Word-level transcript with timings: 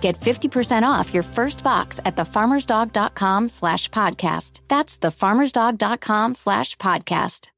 Get 0.00 0.18
50% 0.18 0.82
off 0.82 1.12
your 1.12 1.22
first 1.22 1.62
box 1.62 2.00
at 2.04 2.16
thefarmersdog.com 2.16 3.48
slash 3.48 3.88
podcast. 3.90 4.60
That's 4.68 4.96
thefarmersdog.com 4.98 6.34
slash 6.34 6.76
podcast. 6.76 7.57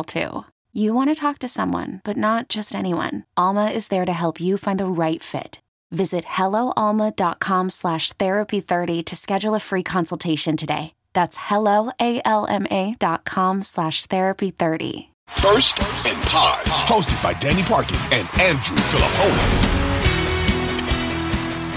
too. 0.03 0.45
You 0.73 0.93
want 0.93 1.09
to 1.09 1.15
talk 1.15 1.39
to 1.39 1.47
someone, 1.47 2.01
but 2.03 2.17
not 2.17 2.47
just 2.47 2.73
anyone. 2.73 3.25
Alma 3.35 3.71
is 3.71 3.89
there 3.89 4.05
to 4.05 4.13
help 4.13 4.39
you 4.39 4.57
find 4.57 4.79
the 4.79 4.85
right 4.85 5.23
fit. 5.23 5.59
Visit 5.91 6.25
helloalma.com 6.25 7.69
slash 7.69 8.13
therapy30 8.13 9.05
to 9.05 9.15
schedule 9.15 9.55
a 9.55 9.59
free 9.59 9.83
consultation 9.83 10.55
today. 10.55 10.93
That's 11.13 11.37
helloalma.com 11.37 13.61
slash 13.63 14.05
therapy30. 14.07 15.07
First 15.27 15.79
and 16.05 16.21
Pod, 16.23 16.65
hosted 16.65 17.21
by 17.21 17.33
Danny 17.33 17.63
Parkins 17.63 17.99
and 18.11 18.27
Andrew 18.39 18.77
Filipponi. 18.77 19.80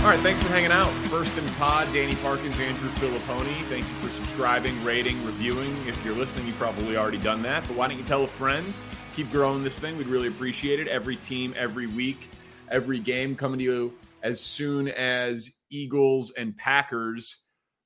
All 0.05 0.10
right, 0.10 0.20
thanks 0.20 0.42
for 0.42 0.50
hanging 0.50 0.70
out. 0.70 0.91
First 1.08 1.34
in 1.38 1.48
pod, 1.55 1.91
Danny 1.94 2.14
Parkins, 2.16 2.60
Andrew 2.60 2.91
Filipponi. 2.91 3.62
Thank 3.70 3.88
you 3.88 3.94
for 3.94 4.11
subscribing, 4.11 4.84
rating, 4.84 5.16
reviewing. 5.24 5.74
If 5.86 6.05
you're 6.05 6.14
listening, 6.14 6.46
you've 6.46 6.58
probably 6.58 6.94
already 6.94 7.16
done 7.16 7.41
that. 7.44 7.66
But 7.66 7.78
why 7.78 7.88
don't 7.88 7.96
you 7.96 8.05
tell 8.05 8.22
a 8.22 8.27
friend? 8.27 8.74
Keep 9.16 9.30
growing 9.30 9.64
this 9.64 9.78
thing. 9.78 9.96
We'd 9.96 10.06
really 10.06 10.28
appreciate 10.28 10.78
it. 10.78 10.88
Every 10.88 11.16
team, 11.16 11.55
every 11.56 11.86
week, 11.86 12.28
every 12.70 12.98
game 12.98 13.34
coming 13.34 13.58
to 13.61 13.64
you 13.64 13.94
as 14.22 14.42
soon 14.42 14.88
as 14.88 15.50
Eagles 15.70 16.33
and 16.33 16.55
Packers 16.55 17.39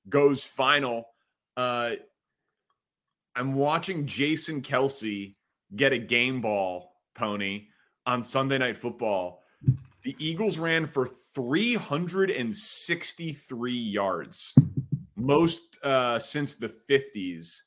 goes 0.09 0.43
final. 0.43 1.05
Uh, 1.57 1.93
I'm 3.37 3.55
watching 3.55 4.07
Jason 4.07 4.63
Kelce 4.63 5.37
get 5.77 5.93
a 5.93 5.99
game 5.99 6.41
ball 6.41 6.95
pony 7.15 7.67
on 8.07 8.25
Sunday 8.25 8.59
Night 8.59 8.77
Football. 8.77 9.45
The 10.05 10.15
Eagles 10.19 10.59
ran 10.59 10.87
for 10.87 11.07
363 11.07 13.73
yards, 13.73 14.55
most 15.17 15.79
uh, 15.83 16.19
since 16.19 16.55
the 16.55 16.69
50s. 16.69 17.61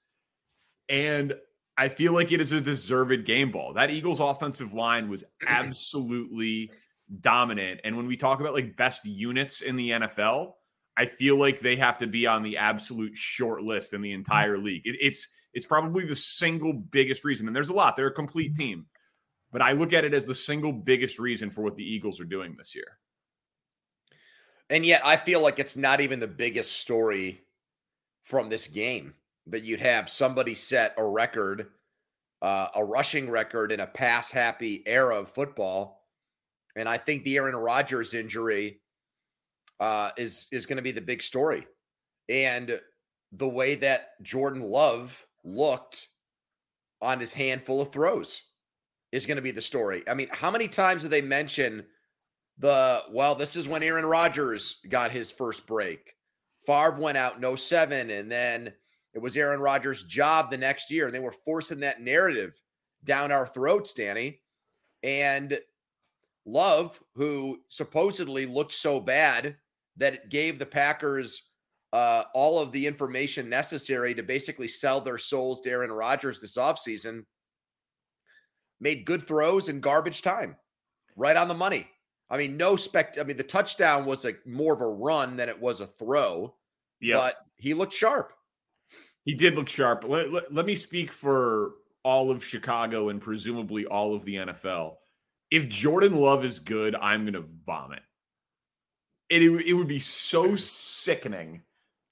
And 0.88 1.34
I 1.78 1.90
feel 1.90 2.14
like 2.14 2.31
it 2.31 2.41
is 2.41 2.52
a 2.52 2.62
deserved 2.62 3.25
game 3.25 3.52
ball. 3.52 3.74
That 3.74 3.91
Eagles 3.91 4.20
offensive 4.20 4.74
line 4.74 5.09
was 5.09 5.24
absolutely 5.46 6.72
dominant. 7.20 7.81
And 7.84 7.97
when 7.97 8.08
we 8.08 8.18
talk 8.18 8.40
about 8.40 8.53
like 8.53 8.78
best 8.78 9.06
units 9.06 9.62
in 9.62 9.75
the 9.75 9.91
NFL, 9.91 10.53
I 10.97 11.06
feel 11.06 11.38
like 11.38 11.59
they 11.59 11.75
have 11.78 11.97
to 12.00 12.08
be 12.08 12.28
on 12.28 12.44
the 12.44 12.58
absolute 12.58 13.16
short 13.16 13.64
list 13.64 13.94
in 13.94 14.02
the 14.02 14.12
entire 14.12 14.58
league. 14.58 14.86
It, 14.86 14.97
it's 15.02 15.28
it's 15.53 15.66
probably 15.66 16.06
the 16.06 16.16
single 16.16 16.74
biggest 16.74 17.25
reason. 17.25 17.47
And 17.47 17.56
there's 17.56 17.70
a 17.70 17.74
lot. 17.74 17.96
They're 17.96 18.08
a 18.08 18.14
complete 18.14 18.56
team. 18.56 18.86
But 19.52 19.62
I 19.62 19.74
look 19.74 19.94
at 19.94 20.06
it 20.06 20.14
as 20.14 20.26
the 20.26 20.36
single 20.36 20.72
biggest 20.72 21.20
reason 21.20 21.52
for 21.52 21.62
what 21.62 21.76
the 21.76 21.84
Eagles 21.84 22.20
are 22.20 22.26
doing 22.26 22.56
this 22.58 22.74
year. 22.74 22.98
And 24.70 24.86
yet 24.86 25.02
I 25.06 25.18
feel 25.18 25.42
like 25.42 25.60
it's 25.60 25.76
not 25.76 26.00
even 26.00 26.20
the 26.20 26.28
biggest 26.28 26.80
story 26.80 27.42
from 28.24 28.48
this 28.48 28.68
game 28.68 29.14
that 29.48 29.64
you'd 29.64 29.82
have 29.82 30.10
somebody 30.10 30.56
set 30.56 30.94
a 30.98 31.04
record, 31.04 31.68
uh, 32.42 32.68
a 32.76 32.84
rushing 32.84 33.30
record 33.30 33.74
in 33.74 33.82
a 33.82 33.88
pass 33.88 34.32
happy 34.32 34.84
era 34.86 35.18
of 35.18 35.30
football. 35.30 36.08
And 36.78 36.88
I 36.88 36.98
think 36.98 37.24
the 37.24 37.36
Aaron 37.36 37.56
Rodgers 37.56 38.14
injury 38.14 38.80
uh, 39.82 40.12
is 40.16 40.48
is 40.54 40.66
going 40.66 40.78
to 40.78 40.84
be 40.84 40.92
the 40.92 41.02
big 41.02 41.22
story. 41.22 41.68
And 42.30 42.80
the 43.34 43.50
way 43.50 43.76
that 43.76 44.22
Jordan 44.22 44.62
Love 44.62 45.26
looked 45.44 46.08
on 47.02 47.20
his 47.20 47.34
handful 47.34 47.82
of 47.82 47.92
throws 47.92 48.42
is 49.12 49.26
going 49.26 49.36
to 49.36 49.42
be 49.42 49.52
the 49.52 49.62
story. 49.62 50.04
I 50.08 50.14
mean, 50.14 50.28
how 50.32 50.52
many 50.52 50.68
times 50.68 51.02
do 51.02 51.08
they 51.08 51.22
mention 51.22 51.86
the 52.58 53.04
well, 53.12 53.36
this 53.36 53.56
is 53.56 53.68
when 53.68 53.84
Aaron 53.84 54.06
Rodgers 54.06 54.78
got 54.88 55.12
his 55.12 55.32
first 55.32 55.66
break. 55.66 56.14
Favre 56.66 57.00
went 57.00 57.18
out 57.18 57.42
no 57.42 57.56
7 57.56 58.12
and 58.12 58.32
then 58.32 58.72
it 59.14 59.20
was 59.20 59.36
Aaron 59.36 59.60
Rodgers' 59.60 60.04
job 60.04 60.50
the 60.50 60.58
next 60.58 60.92
year. 60.92 61.06
And 61.06 61.14
they 61.14 61.20
were 61.20 61.32
forcing 61.32 61.80
that 61.82 62.02
narrative 62.02 62.54
down 63.04 63.32
our 63.32 63.48
throats, 63.48 63.94
Danny. 63.94 64.42
And 65.04 65.60
Love, 66.46 67.00
who 67.16 67.60
supposedly 67.70 68.46
looked 68.46 68.74
so 68.74 69.00
bad 69.00 69.56
that 69.98 70.14
it 70.14 70.30
gave 70.30 70.58
the 70.58 70.66
Packers 70.66 71.44
uh, 71.94 72.24
all 72.34 72.60
of 72.60 72.72
the 72.72 72.88
information 72.88 73.50
necessary 73.50 74.14
to 74.14 74.24
basically 74.24 74.68
sell 74.68 75.02
their 75.02 75.18
souls 75.18 75.62
to 75.62 75.70
Aaron 75.70 75.92
Rodgers 75.92 76.40
this 76.40 76.58
offseason, 76.58 77.26
made 78.81 79.06
good 79.06 79.25
throws 79.25 79.69
in 79.69 79.80
garbage 79.80 80.22
time, 80.22 80.58
right 81.16 81.38
on 81.38 81.47
the 81.47 81.53
money. 81.53 81.88
I 82.30 82.38
mean, 82.38 82.58
no 82.58 82.75
spect. 82.75 83.18
I 83.18 83.24
mean, 83.24 83.38
the 83.38 83.44
touchdown 83.44 84.06
was 84.06 84.25
like 84.25 84.40
more 84.46 84.74
of 84.74 84.81
a 84.81 84.88
run 84.88 85.38
than 85.38 85.47
it 85.47 85.62
was 85.62 85.80
a 85.80 85.86
throw. 85.86 86.56
Yeah, 87.00 87.16
but 87.16 87.36
he 87.58 87.74
looked 87.74 87.94
sharp. 87.94 88.34
He 89.24 89.36
did 89.36 89.56
look 89.56 89.70
sharp. 89.70 90.03
Let, 90.08 90.31
let, 90.31 90.53
let 90.53 90.66
me 90.66 90.75
speak 90.75 91.12
for 91.12 91.74
all 92.03 92.31
of 92.31 92.44
Chicago 92.44 93.09
and 93.09 93.22
presumably 93.22 93.86
all 93.86 94.16
of 94.16 94.25
the 94.25 94.36
NFL. 94.36 94.96
If 95.52 95.70
Jordan 95.70 96.16
Love 96.16 96.44
is 96.44 96.59
good, 96.59 96.96
I'm 96.96 97.24
going 97.24 97.34
to 97.34 97.46
vomit. 97.66 98.02
It, 99.30 99.44
it 99.44 99.74
would 99.74 99.88
be 99.88 100.00
so 100.00 100.56
sickening 100.56 101.62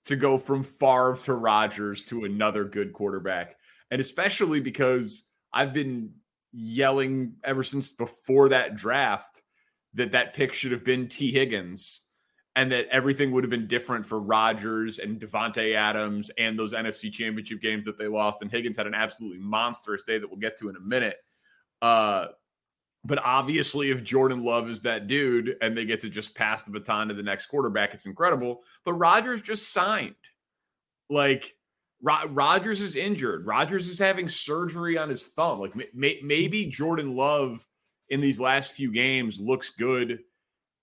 to 0.06 0.16
go 0.16 0.38
from 0.38 0.64
Favre 0.64 1.18
to 1.24 1.34
Rodgers 1.34 2.04
to 2.06 2.26
another 2.26 2.64
good 2.64 2.94
quarterback. 2.94 3.56
And 3.92 4.00
especially 4.00 4.60
because 4.60 5.24
I've 5.52 5.74
been 5.74 6.12
yelling 6.52 7.34
ever 7.44 7.64
since 7.64 7.92
before 7.92 8.50
that 8.50 8.76
draft 8.76 9.42
that 9.94 10.12
that 10.12 10.34
pick 10.34 10.54
should 10.54 10.72
have 10.72 10.84
been 10.84 11.08
Tee 11.08 11.32
Higgins 11.32 12.04
and 12.56 12.72
that 12.72 12.88
everything 12.92 13.32
would 13.32 13.44
have 13.44 13.52
been 13.52 13.68
different 13.68 14.06
for 14.06 14.20
Rodgers 14.20 15.00
and 15.00 15.20
Davante 15.20 15.76
Adams 15.76 16.30
and 16.38 16.58
those 16.58 16.74
NFC 16.74 17.12
championship 17.12 17.62
games 17.62 17.86
that 17.86 17.98
they 17.98 18.08
lost. 18.08 18.42
And 18.42 18.52
Higgins 18.52 18.78
had 18.78 18.88
an 18.88 18.94
absolutely 18.94 19.40
monstrous 19.40 20.04
day 20.04 20.18
that 20.18 20.28
we'll 20.28 20.40
get 20.40 20.58
to 20.60 20.70
in 20.70 20.76
a 20.76 20.82
minute. 20.82 21.18
Uh, 21.82 22.28
but 23.06 23.20
obviously, 23.24 23.92
if 23.92 24.04
Jordan 24.04 24.44
Love 24.44 24.70
is 24.70 24.82
that 24.82 25.08
dude 25.08 25.56
and 25.62 25.78
they 25.78 25.86
get 25.86 26.02
to 26.02 26.10
just 26.10 26.36
pass 26.36 26.64
the 26.64 26.72
baton 26.72 27.08
to 27.08 27.14
the 27.14 27.24
next 27.24 27.46
quarterback, 27.46 27.94
it's 27.94 28.06
incredible. 28.06 28.62
But 28.84 28.94
Rodgers 28.94 29.42
just 29.42 29.72
signed. 29.72 30.16
Like, 31.10 31.56
Rodgers 32.02 32.82
is 32.82 32.96
injured. 32.96 33.46
Rodgers 33.46 33.90
is 33.90 34.00
having 34.00 34.30
surgery 34.30 34.98
on 34.98 35.10
his 35.10 35.28
thumb. 35.28 35.60
Like, 35.60 35.74
maybe 35.94 36.66
Jordan 36.66 37.16
Love 37.16 37.66
in 38.10 38.22
these 38.22 38.40
last 38.40 38.72
few 38.72 38.92
games 38.92 39.40
looks 39.40 39.70
good 39.70 40.20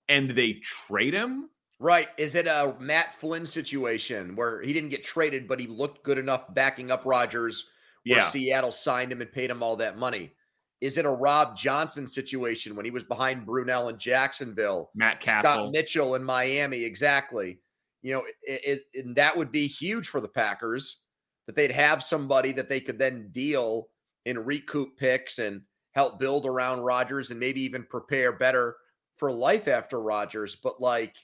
and 0.07 0.29
they 0.29 0.53
trade 0.63 1.13
him. 1.13 1.49
Right. 1.79 2.07
Is 2.17 2.35
it 2.35 2.47
a 2.47 2.75
Matt 2.79 3.13
Flynn 3.15 3.45
situation 3.45 4.35
where 4.35 4.61
he 4.61 4.73
didn't 4.73 4.89
get 4.89 5.03
traded, 5.03 5.47
but 5.47 5.59
he 5.59 5.67
looked 5.67 6.03
good 6.03 6.17
enough 6.17 6.53
backing 6.53 6.91
up 6.91 7.03
Rodgers 7.05 7.65
where 8.05 8.19
Yeah. 8.19 8.29
Seattle 8.29 8.71
signed 8.71 9.11
him 9.11 9.21
and 9.21 9.31
paid 9.31 9.49
him 9.49 9.61
all 9.61 9.75
that 9.75 9.97
money? 9.97 10.33
Is 10.79 10.97
it 10.97 11.05
a 11.05 11.09
Rob 11.09 11.57
Johnson 11.57 12.07
situation 12.07 12.75
when 12.75 12.85
he 12.85 12.91
was 12.91 13.03
behind 13.03 13.45
Brunell 13.45 13.89
in 13.89 13.97
Jacksonville? 13.97 14.91
Matt 14.95 15.19
Cassel, 15.19 15.51
Scott. 15.51 15.71
Mitchell 15.71 16.15
in 16.15 16.23
Miami, 16.23 16.83
exactly. 16.83 17.59
You 18.03 18.13
know, 18.13 18.23
it, 18.43 18.83
it, 18.93 19.05
and 19.05 19.15
that 19.15 19.35
would 19.35 19.51
be 19.51 19.67
huge 19.67 20.07
for 20.07 20.21
the 20.21 20.29
Packers 20.29 20.99
that 21.47 21.55
they'd 21.55 21.71
have 21.71 22.03
somebody 22.03 22.51
that 22.51 22.69
they 22.69 22.79
could 22.79 22.99
then 22.99 23.29
deal 23.31 23.87
and 24.25 24.45
recoup 24.45 24.97
picks 24.97 25.39
and 25.39 25.61
help 25.93 26.19
build 26.19 26.45
around 26.45 26.81
Rodgers 26.81 27.31
and 27.31 27.39
maybe 27.39 27.61
even 27.61 27.83
prepare 27.83 28.33
better 28.33 28.75
for 29.15 29.31
life 29.31 29.67
after 29.67 30.01
Rodgers. 30.01 30.55
But 30.55 30.79
like, 30.79 31.15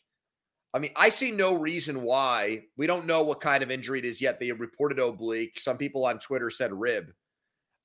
I 0.73 0.79
mean, 0.79 0.91
I 0.95 1.09
see 1.09 1.29
no 1.29 1.55
reason 1.55 2.01
why 2.01 2.63
we 2.77 2.87
don't 2.87 3.05
know 3.05 3.21
what 3.23 3.41
kind 3.41 3.61
of 3.61 3.69
injury 3.69 3.99
it 3.99 4.05
is 4.05 4.19
yet. 4.21 4.39
They 4.39 4.51
reported 4.51 4.97
oblique. 4.97 5.59
Some 5.59 5.77
people 5.77 6.05
on 6.05 6.17
Twitter 6.17 6.49
said 6.49 6.73
rib. 6.73 7.11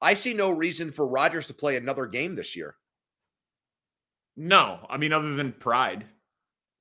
I 0.01 0.15
see 0.15 0.33
no 0.33 0.53
reason 0.53 0.93
for 0.93 1.07
Rodgers 1.07 1.49
to 1.49 1.55
play 1.55 1.77
another 1.77 2.07
game 2.07 2.37
this 2.37 2.57
year. 2.57 2.77
No, 4.37 4.87
I 4.89 4.97
mean 4.97 5.13
other 5.13 5.35
than 5.35 5.53
pride, 5.53 6.07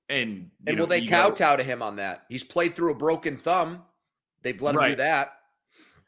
and 0.08 0.52
And 0.68 0.78
know, 0.78 0.84
will 0.84 0.88
they 0.88 1.00
ego. 1.00 1.10
kowtow 1.10 1.56
to 1.56 1.64
him 1.64 1.82
on 1.82 1.96
that? 1.96 2.26
He's 2.30 2.44
played 2.44 2.76
through 2.76 2.92
a 2.92 2.98
broken 2.98 3.36
thumb. 3.38 3.84
They've 4.44 4.62
let 4.62 4.76
him 4.76 4.86
do 4.92 4.96
that. 4.98 5.37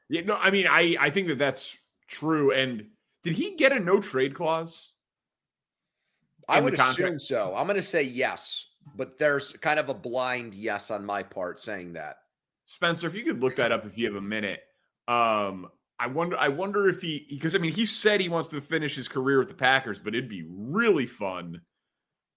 Yeah, 0.09 0.21
no, 0.21 0.35
I 0.35 0.51
mean 0.51 0.67
I 0.67 0.95
I 0.99 1.09
think 1.09 1.27
that 1.27 1.37
that's 1.37 1.77
true. 2.07 2.51
And 2.51 2.87
did 3.23 3.33
he 3.33 3.55
get 3.55 3.71
a 3.71 3.79
no 3.79 4.01
trade 4.01 4.33
clause? 4.33 4.91
I 6.47 6.61
would 6.61 6.73
assume 6.73 7.19
so. 7.19 7.53
I'm 7.55 7.67
going 7.67 7.77
to 7.77 7.83
say 7.83 8.01
yes, 8.01 8.65
but 8.95 9.19
there's 9.19 9.53
kind 9.53 9.79
of 9.79 9.89
a 9.89 9.93
blind 9.93 10.55
yes 10.55 10.89
on 10.89 11.05
my 11.05 11.21
part 11.21 11.61
saying 11.61 11.93
that. 11.93 12.17
Spencer, 12.65 13.05
if 13.07 13.15
you 13.15 13.23
could 13.23 13.39
look 13.39 13.55
that 13.57 13.71
up 13.71 13.85
if 13.85 13.97
you 13.97 14.07
have 14.07 14.15
a 14.15 14.21
minute. 14.21 14.61
Um, 15.07 15.69
I 15.99 16.07
wonder 16.07 16.37
I 16.37 16.47
wonder 16.47 16.87
if 16.87 17.01
he 17.01 17.27
because 17.29 17.55
I 17.55 17.57
mean 17.57 17.73
he 17.73 17.85
said 17.85 18.21
he 18.21 18.29
wants 18.29 18.47
to 18.49 18.61
finish 18.61 18.95
his 18.95 19.07
career 19.07 19.37
with 19.39 19.49
the 19.49 19.53
Packers, 19.53 19.99
but 19.99 20.15
it'd 20.15 20.29
be 20.29 20.45
really 20.47 21.05
fun 21.05 21.61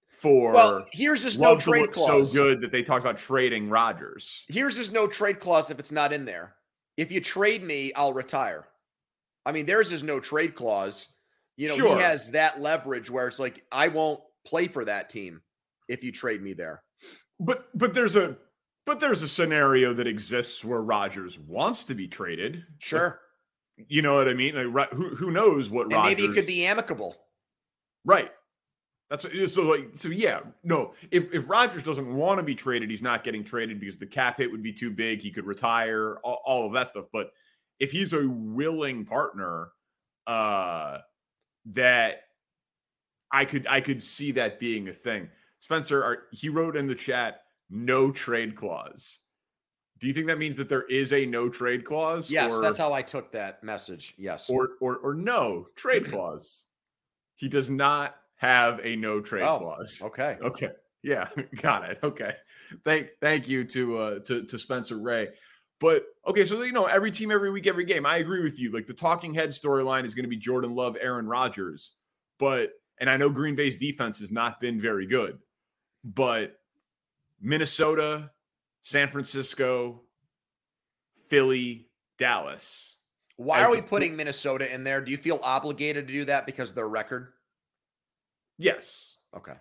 for 0.09 0.53
Well, 0.53 0.87
here's 0.93 1.23
his 1.23 1.39
no 1.39 1.59
trade 1.59 1.93
clause. 1.93 2.33
so 2.33 2.39
good 2.39 2.61
that 2.61 2.71
they 2.73 2.83
talked 2.83 3.05
about 3.05 3.19
trading 3.19 3.71
Rodgers. 3.71 4.45
Here's 4.49 4.77
his 4.77 4.91
no 4.91 5.07
trade 5.07 5.39
clause 5.39 5.71
if 5.71 5.79
it's 5.79 5.93
not 5.93 6.13
in 6.13 6.25
there. 6.25 6.55
If 6.97 7.11
you 7.11 7.21
trade 7.21 7.62
me, 7.62 7.93
I'll 7.94 8.12
retire. 8.12 8.67
I 9.47 9.53
mean, 9.53 9.67
theirs 9.67 9.93
is 9.93 10.03
no 10.03 10.21
trade 10.21 10.55
clause. 10.55 11.09
You 11.56 11.69
know, 11.69 11.75
Sure. 11.77 11.97
he 11.97 12.03
has 12.03 12.31
that 12.31 12.61
leverage 12.61 13.11
where 13.11 13.29
it's 13.29 13.39
like, 13.39 13.65
I 13.73 13.89
won't 13.89 14.21
play 14.47 14.69
for 14.69 14.85
that 14.85 15.11
team 15.11 15.43
if 15.89 16.03
you 16.05 16.12
trade 16.12 16.43
me 16.43 16.53
there. 16.53 16.83
But 17.41 17.67
but 17.75 17.93
there's 17.94 18.17
a 18.17 18.37
but 18.87 19.00
there's 19.00 19.23
a 19.23 19.29
scenario 19.29 19.94
that 19.94 20.06
exists 20.06 20.65
where 20.65 20.81
Rodgers 20.83 21.39
wants 21.39 21.85
to 21.85 21.94
be 21.94 22.09
traded. 22.09 22.65
Sure. 22.79 23.21
You 23.89 24.03
know 24.03 24.15
what 24.15 24.29
I 24.29 24.35
mean? 24.35 24.73
Like, 24.73 24.91
who 24.93 25.15
who 25.17 25.31
knows 25.31 25.71
what 25.71 25.85
and 25.85 25.94
Rodgers 25.94 26.17
maybe 26.17 26.25
it 26.25 26.35
could 26.35 26.47
be 26.47 26.65
amicable. 26.67 27.17
Right. 28.05 28.31
That's 29.12 29.26
so 29.53 29.62
like 29.64 29.91
so 29.97 30.09
yeah 30.09 30.41
no. 30.64 30.94
If 31.11 31.35
if 31.35 31.47
Rodgers 31.47 31.82
doesn't 31.82 32.14
want 32.14 32.38
to 32.38 32.43
be 32.43 32.55
traded 32.55 32.88
he's 32.88 33.03
not 33.03 33.25
getting 33.25 33.44
traded 33.44 33.79
because 33.79 33.99
the 33.99 34.06
cap 34.06 34.38
hit 34.38 34.50
would 34.50 34.62
be 34.62 34.73
too 34.73 34.91
big. 34.91 35.20
He 35.20 35.31
could 35.31 35.44
retire 35.44 36.17
all, 36.25 36.41
all 36.47 36.67
of 36.67 36.73
that 36.73 36.88
stuff. 36.88 37.05
But 37.12 37.31
if 37.79 37.93
he's 37.93 38.14
a 38.14 38.26
willing 38.26 39.05
partner 39.05 39.69
uh 40.26 41.00
that 41.67 42.23
I 43.31 43.44
could 43.44 43.67
I 43.67 43.82
could 43.82 44.03
see 44.03 44.32
that 44.32 44.59
being 44.59 44.88
a 44.88 44.94
thing. 44.94 45.29
Spencer 45.61 46.03
are, 46.03 46.23
he 46.32 46.49
wrote 46.49 46.75
in 46.75 46.87
the 46.87 46.94
chat 46.94 47.43
no 47.69 48.11
trade 48.11 48.56
clause. 48.56 49.19
Do 49.99 50.06
you 50.06 50.15
think 50.15 50.26
that 50.29 50.38
means 50.38 50.56
that 50.56 50.70
there 50.70 50.85
is 50.85 51.12
a 51.12 51.26
no 51.26 51.50
trade 51.50 51.85
clause 51.85 52.31
Yes, 52.31 52.50
or, 52.50 52.62
that's 52.62 52.79
how 52.79 52.94
I 52.94 53.03
took 53.03 53.31
that 53.32 53.62
message. 53.62 54.15
Yes. 54.17 54.49
or 54.49 54.70
or 54.81 54.97
or 54.97 55.12
no 55.12 55.67
trade 55.76 56.06
clause. 56.11 56.65
He 57.37 57.47
does 57.47 57.69
not 57.69 58.17
have 58.43 58.81
a 58.83 58.97
no 58.97 59.21
trade 59.21 59.44
Oh, 59.44 59.59
clause 59.59 60.03
okay. 60.03 60.37
Okay. 60.43 60.71
Yeah, 61.03 61.29
got 61.62 61.89
it. 61.89 61.99
Okay. 62.03 62.35
Thank 62.85 63.09
thank 63.21 63.49
you 63.49 63.65
to 63.65 63.99
uh 63.99 64.19
to, 64.21 64.44
to 64.44 64.59
Spencer 64.59 64.99
Ray. 64.99 65.29
But 65.81 66.05
okay, 66.27 66.44
so 66.44 66.61
you 66.62 66.73
know, 66.73 66.87
every 66.87 67.11
team, 67.11 67.31
every 67.31 67.50
week, 67.50 67.67
every 67.67 67.85
game. 67.85 68.05
I 68.05 68.19
agree 68.19 68.43
with 68.43 68.61
you. 68.61 68.73
Like 68.73 68.87
the 68.87 68.94
talking 68.94 69.33
head 69.33 69.50
storyline 69.50 70.05
is 70.05 70.15
going 70.15 70.25
to 70.25 70.29
be 70.29 70.37
Jordan 70.37 70.75
Love, 70.75 70.97
Aaron 71.00 71.27
Rodgers. 71.27 71.94
But 72.39 72.71
and 72.99 73.09
I 73.09 73.17
know 73.17 73.31
Green 73.31 73.55
Bay's 73.55 73.77
defense 73.77 74.19
has 74.19 74.33
not 74.33 74.61
been 74.61 74.81
very 74.81 75.06
good, 75.06 75.39
but 76.05 76.56
Minnesota, 77.41 78.31
San 78.83 79.09
Francisco, 79.09 80.03
Philly, 81.29 81.89
Dallas. 82.19 82.97
Why 83.37 83.62
are 83.62 83.71
we 83.71 83.81
putting 83.81 84.17
Minnesota 84.17 84.73
in 84.73 84.85
there? 84.85 85.00
Do 85.00 85.11
you 85.11 85.17
feel 85.17 85.41
obligated 85.43 86.06
to 86.06 86.12
do 86.12 86.25
that 86.27 86.47
because 86.47 86.71
of 86.71 86.77
their 86.77 86.89
record? 86.89 87.31
Yes. 88.62 89.17
Okay. 89.37 89.55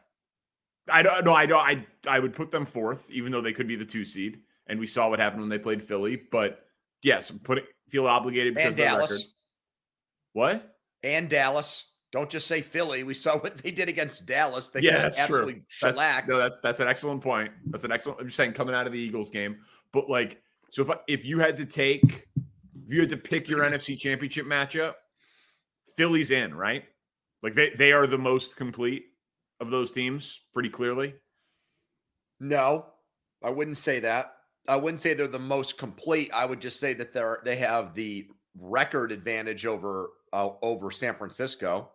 I 0.90 1.02
don't 1.02 1.26
no, 1.26 1.34
I 1.34 1.46
don't 1.46 1.60
I 1.60 1.86
I 2.08 2.20
would 2.20 2.34
put 2.34 2.52
them 2.52 2.66
fourth, 2.66 3.10
even 3.12 3.32
though 3.32 3.42
they 3.42 3.54
could 3.54 3.68
be 3.68 3.76
the 3.76 3.86
two 3.86 4.06
seed. 4.06 4.40
And 4.68 4.80
we 4.80 4.88
saw 4.88 5.10
what 5.10 5.20
happened 5.20 5.42
when 5.42 5.50
they 5.50 5.60
played 5.60 5.82
Philly. 5.82 6.22
But 6.32 6.66
yes, 7.04 7.32
put 7.44 7.60
it 7.60 7.66
feel 7.90 8.08
obligated 8.08 8.56
because 8.56 8.74
And 8.74 8.80
of 8.80 8.86
Dallas. 8.86 9.12
record. 9.12 9.26
What? 10.34 10.78
And 11.04 11.30
Dallas. 11.30 11.88
Don't 12.12 12.30
just 12.30 12.46
say 12.46 12.62
Philly. 12.62 13.04
We 13.04 13.14
saw 13.14 13.38
what 13.38 13.58
they 13.60 13.72
did 13.72 13.88
against 13.88 14.26
Dallas. 14.26 14.70
They 14.70 14.82
yeah, 14.82 14.98
that's 14.98 15.18
absolutely 15.18 15.54
true. 15.54 15.92
Shellacked. 15.92 16.28
no, 16.28 16.38
that's 16.38 16.60
that's 16.60 16.82
an 16.82 16.88
excellent 16.88 17.22
point. 17.22 17.52
That's 17.68 17.86
an 17.86 17.92
excellent. 17.92 18.20
I'm 18.20 18.26
just 18.26 18.36
saying, 18.36 18.52
coming 18.52 18.76
out 18.76 18.86
of 18.86 18.92
the 18.92 19.00
Eagles 19.00 19.30
game, 19.30 19.60
but 19.94 20.10
like, 20.10 20.42
so 20.70 20.82
if 20.82 20.90
I, 20.90 20.96
if 21.08 21.26
you 21.26 21.40
had 21.40 21.56
to 21.58 21.66
take, 21.66 22.28
if 22.36 22.94
you 22.94 23.00
had 23.00 23.10
to 23.12 23.18
pick 23.18 23.48
your 23.48 23.60
NFC 23.70 23.98
Championship 23.98 24.46
matchup, 24.46 24.96
Philly's 25.96 26.32
in, 26.32 26.54
right? 26.54 26.84
Like 27.44 27.54
they 27.54 27.72
they 27.72 27.92
are 27.92 28.08
the 28.08 28.18
most 28.18 28.56
complete 28.56 29.06
of 29.60 29.70
those 29.70 29.92
teams, 29.92 30.42
pretty 30.54 30.70
clearly. 30.70 31.16
No, 32.40 32.86
I 33.44 33.50
wouldn't 33.50 33.78
say 33.78 34.00
that. 34.00 34.34
I 34.68 34.76
wouldn't 34.76 35.02
say 35.02 35.14
they're 35.14 35.28
the 35.28 35.40
most 35.40 35.78
complete. 35.78 36.32
I 36.34 36.46
would 36.46 36.62
just 36.62 36.80
say 36.80 36.94
that 36.94 37.14
they're 37.14 37.42
they 37.44 37.56
have 37.58 37.94
the 37.94 38.28
record 38.60 39.12
advantage 39.12 39.66
over 39.66 40.10
uh, 40.34 40.50
over 40.62 40.92
San 40.92 41.16
Francisco. 41.16 41.90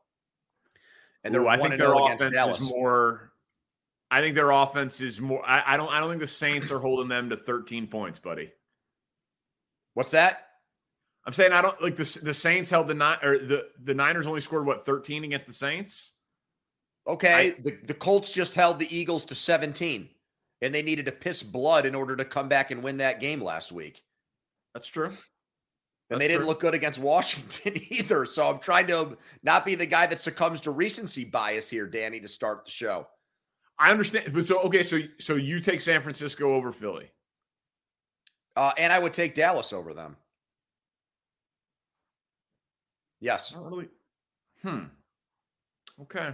And 1.24 1.34
they're 1.34 1.42
Ooh, 1.42 1.48
I 1.48 1.56
think 1.56 1.76
their 1.76 1.94
offense 1.94 2.34
Dallas. 2.34 2.60
is 2.60 2.70
more. 2.70 3.32
I 4.10 4.20
think 4.20 4.36
their 4.36 4.52
offense 4.52 5.00
is 5.00 5.20
more. 5.20 5.44
I, 5.48 5.74
I 5.74 5.76
don't. 5.76 5.92
I 5.92 6.00
don't 6.00 6.08
think 6.08 6.20
the 6.20 6.26
Saints 6.26 6.70
are 6.70 6.78
holding 6.78 7.08
them 7.08 7.30
to 7.30 7.36
13 7.36 7.88
points, 7.88 8.18
buddy. 8.18 8.52
What's 9.94 10.12
that? 10.12 10.45
I'm 11.26 11.32
saying 11.32 11.52
I 11.52 11.60
don't 11.60 11.80
like 11.82 11.96
the 11.96 12.20
the 12.22 12.34
Saints 12.34 12.70
held 12.70 12.86
the 12.86 12.94
nine 12.94 13.18
or 13.22 13.38
the 13.38 13.68
the 13.82 13.94
Niners 13.94 14.26
only 14.26 14.40
scored 14.40 14.64
what 14.64 14.86
13 14.86 15.24
against 15.24 15.46
the 15.46 15.52
Saints. 15.52 16.12
Okay, 17.08 17.54
the, 17.62 17.78
the 17.84 17.94
Colts 17.94 18.32
just 18.32 18.54
held 18.54 18.78
the 18.78 18.96
Eagles 18.96 19.24
to 19.26 19.34
17, 19.34 20.08
and 20.62 20.74
they 20.74 20.82
needed 20.82 21.06
to 21.06 21.12
piss 21.12 21.42
blood 21.42 21.86
in 21.86 21.94
order 21.94 22.16
to 22.16 22.24
come 22.24 22.48
back 22.48 22.70
and 22.70 22.82
win 22.82 22.96
that 22.96 23.20
game 23.20 23.40
last 23.40 23.70
week. 23.70 24.02
That's 24.74 24.88
true. 24.88 25.06
And 25.06 25.16
That's 26.10 26.20
they 26.20 26.28
didn't 26.28 26.42
true. 26.42 26.48
look 26.48 26.60
good 26.60 26.74
against 26.74 26.98
Washington 26.98 27.74
either. 27.90 28.24
So 28.26 28.48
I'm 28.48 28.60
trying 28.60 28.86
to 28.88 29.16
not 29.42 29.64
be 29.64 29.74
the 29.74 29.86
guy 29.86 30.06
that 30.06 30.20
succumbs 30.20 30.60
to 30.62 30.70
recency 30.70 31.24
bias 31.24 31.68
here, 31.68 31.86
Danny, 31.86 32.20
to 32.20 32.28
start 32.28 32.64
the 32.64 32.70
show. 32.70 33.08
I 33.78 33.90
understand, 33.90 34.32
but 34.32 34.46
so 34.46 34.60
okay, 34.62 34.82
so 34.82 35.00
so 35.18 35.34
you 35.34 35.60
take 35.60 35.80
San 35.80 36.00
Francisco 36.00 36.54
over 36.54 36.72
Philly. 36.72 37.10
Uh, 38.56 38.72
and 38.78 38.92
I 38.92 38.98
would 38.98 39.12
take 39.12 39.34
Dallas 39.34 39.72
over 39.72 39.92
them. 39.92 40.16
Yes. 43.20 43.54
Really. 43.56 43.88
Hmm. 44.62 44.84
Okay. 46.02 46.32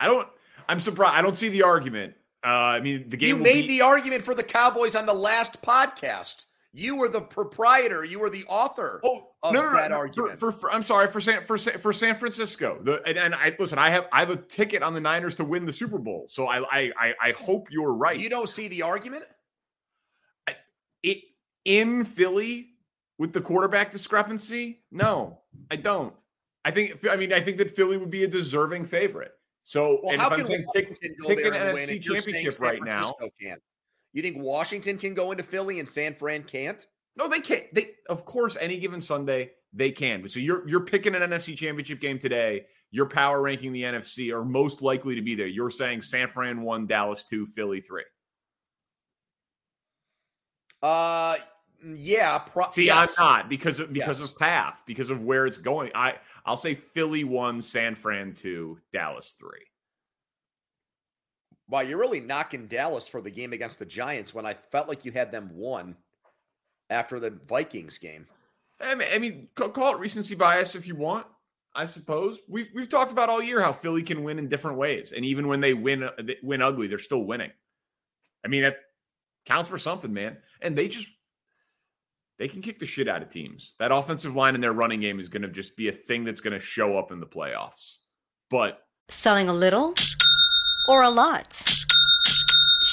I 0.00 0.06
don't. 0.06 0.28
I'm 0.68 0.80
surprised. 0.80 1.14
I 1.14 1.22
don't 1.22 1.36
see 1.36 1.48
the 1.48 1.62
argument. 1.62 2.14
Uh, 2.44 2.48
I 2.48 2.80
mean, 2.80 3.08
the 3.08 3.16
game. 3.16 3.28
You 3.28 3.36
made 3.36 3.62
be- 3.66 3.78
the 3.78 3.82
argument 3.82 4.22
for 4.22 4.34
the 4.34 4.42
Cowboys 4.42 4.94
on 4.94 5.06
the 5.06 5.14
last 5.14 5.62
podcast. 5.62 6.44
You 6.72 6.96
were 6.96 7.08
the 7.08 7.20
proprietor. 7.20 8.04
You 8.04 8.18
were 8.18 8.28
the 8.30 8.44
author 8.48 9.00
Oh 9.04 9.28
of 9.44 9.54
no, 9.54 9.62
no, 9.62 9.70
no, 9.70 9.76
that 9.76 9.90
no, 9.92 9.96
argument. 9.98 10.40
For, 10.40 10.50
for, 10.50 10.58
for- 10.58 10.72
I'm 10.72 10.82
sorry 10.82 11.06
for 11.08 11.20
San 11.20 11.40
for 11.42 11.56
for 11.56 11.92
San 11.92 12.14
Francisco. 12.16 12.78
The 12.82 13.00
and, 13.06 13.16
and 13.16 13.34
I 13.34 13.54
listen. 13.58 13.78
I 13.78 13.90
have 13.90 14.06
I 14.12 14.20
have 14.20 14.30
a 14.30 14.36
ticket 14.36 14.82
on 14.82 14.92
the 14.92 15.00
Niners 15.00 15.36
to 15.36 15.44
win 15.44 15.64
the 15.66 15.72
Super 15.72 15.98
Bowl. 15.98 16.26
So 16.28 16.46
I 16.48 16.58
I 16.70 16.92
I, 16.98 17.14
I 17.22 17.30
hope 17.32 17.68
you're 17.70 17.94
right. 17.94 18.18
you 18.18 18.28
don't 18.28 18.48
see 18.48 18.68
the 18.68 18.82
argument? 18.82 19.24
it 21.04 21.18
in 21.64 22.04
Philly 22.04 22.70
with 23.18 23.32
the 23.32 23.40
quarterback 23.40 23.90
discrepancy? 23.90 24.82
No, 24.90 25.40
I 25.70 25.76
don't. 25.76 26.14
I 26.64 26.70
think 26.70 27.06
I 27.08 27.16
mean 27.16 27.32
I 27.32 27.40
think 27.40 27.58
that 27.58 27.70
Philly 27.70 27.96
would 27.96 28.10
be 28.10 28.24
a 28.24 28.28
deserving 28.28 28.86
favorite. 28.86 29.32
So 29.64 30.00
Well, 30.02 30.12
and 30.12 30.20
how 30.20 30.28
if 30.28 30.32
I'm 30.32 30.38
can 30.38 30.46
saying 30.46 30.64
pick, 30.74 30.88
Washington 30.88 31.16
go 31.20 31.28
pick 31.28 31.38
there 31.38 31.52
an 31.52 31.62
and 31.62 31.74
win 31.74 31.88
NFC 31.88 31.96
if 31.96 32.04
you're 32.06 32.16
saying 32.16 32.34
championship 32.34 32.60
right 32.60 32.82
now. 32.82 33.12
Can't? 33.40 33.60
You 34.12 34.22
think 34.22 34.36
Washington 34.38 34.96
can 34.96 35.14
go 35.14 35.32
into 35.32 35.42
Philly 35.42 35.80
and 35.80 35.88
San 35.88 36.14
Fran 36.14 36.44
can't? 36.44 36.86
No, 37.16 37.28
they 37.28 37.40
can't. 37.40 37.72
They 37.74 37.90
of 38.08 38.24
course 38.24 38.56
any 38.60 38.78
given 38.78 39.00
Sunday 39.00 39.52
they 39.72 39.90
can. 39.90 40.22
But 40.22 40.30
so 40.30 40.40
you're 40.40 40.66
you're 40.68 40.84
picking 40.84 41.14
an 41.14 41.22
NFC 41.22 41.56
championship 41.56 42.00
game 42.00 42.18
today. 42.18 42.66
You're 42.90 43.08
power 43.08 43.42
ranking 43.42 43.72
the 43.72 43.82
NFC 43.82 44.32
are 44.32 44.44
most 44.44 44.80
likely 44.80 45.16
to 45.16 45.22
be 45.22 45.34
there. 45.34 45.48
You're 45.48 45.70
saying 45.70 46.02
San 46.02 46.28
Fran 46.28 46.62
one, 46.62 46.86
Dallas 46.86 47.24
two, 47.24 47.44
Philly 47.44 47.80
three. 47.80 48.04
Uh 50.82 51.36
yeah. 51.94 52.38
Pro- 52.38 52.70
See, 52.70 52.86
yes. 52.86 53.16
I'm 53.18 53.24
not 53.24 53.48
because 53.48 53.80
of 53.80 53.92
because 53.92 54.20
Yes. 54.20 54.30
of 54.30 54.38
path, 54.38 54.82
because 54.86 55.10
of 55.10 55.22
where 55.22 55.46
it's 55.46 55.58
going. 55.58 55.90
I 55.94 56.16
I'll 56.46 56.56
say 56.56 56.74
Philly 56.74 57.24
one, 57.24 57.60
San 57.60 57.94
Fran 57.94 58.34
two, 58.34 58.78
Dallas 58.92 59.34
three. 59.38 59.66
Wow, 61.68 61.80
you're 61.80 61.98
really 61.98 62.20
knocking 62.20 62.66
Dallas 62.66 63.08
for 63.08 63.20
the 63.20 63.30
game 63.30 63.52
against 63.52 63.78
the 63.78 63.86
Giants 63.86 64.34
when 64.34 64.44
I 64.44 64.54
felt 64.54 64.88
like 64.88 65.04
you 65.04 65.12
had 65.12 65.32
them 65.32 65.50
won 65.54 65.96
after 66.90 67.18
the 67.18 67.30
Vikings 67.48 67.96
game. 67.98 68.26
I 68.80 68.94
mean, 68.94 69.08
I 69.12 69.18
mean, 69.18 69.48
call 69.54 69.94
it 69.94 69.98
recency 69.98 70.34
bias 70.34 70.74
if 70.74 70.86
you 70.86 70.94
want. 70.94 71.26
I 71.74 71.86
suppose 71.86 72.40
we've 72.48 72.68
we've 72.74 72.88
talked 72.88 73.12
about 73.12 73.28
all 73.28 73.42
year 73.42 73.60
how 73.60 73.72
Philly 73.72 74.02
can 74.02 74.22
win 74.22 74.38
in 74.38 74.48
different 74.48 74.78
ways, 74.78 75.12
and 75.12 75.24
even 75.24 75.48
when 75.48 75.60
they 75.60 75.74
win 75.74 76.02
uh, 76.02 76.10
they 76.22 76.36
win 76.42 76.62
ugly, 76.62 76.86
they're 76.86 76.98
still 76.98 77.24
winning. 77.24 77.50
I 78.44 78.48
mean, 78.48 78.62
that 78.62 78.76
counts 79.46 79.70
for 79.70 79.78
something, 79.78 80.12
man. 80.12 80.36
And 80.60 80.76
they 80.76 80.88
just 80.88 81.08
they 82.38 82.48
can 82.48 82.62
kick 82.62 82.78
the 82.78 82.86
shit 82.86 83.08
out 83.08 83.22
of 83.22 83.28
teams. 83.28 83.74
That 83.78 83.92
offensive 83.92 84.36
line 84.36 84.54
in 84.54 84.60
their 84.60 84.72
running 84.72 85.00
game 85.00 85.20
is 85.20 85.28
going 85.28 85.42
to 85.42 85.48
just 85.48 85.76
be 85.76 85.88
a 85.88 85.92
thing 85.92 86.24
that's 86.24 86.40
going 86.40 86.52
to 86.52 86.60
show 86.60 86.96
up 86.98 87.12
in 87.12 87.20
the 87.20 87.26
playoffs. 87.26 87.98
But 88.50 88.80
Selling 89.08 89.48
a 89.48 89.52
little 89.52 89.94
or 90.88 91.02
a 91.02 91.10
lot? 91.10 91.73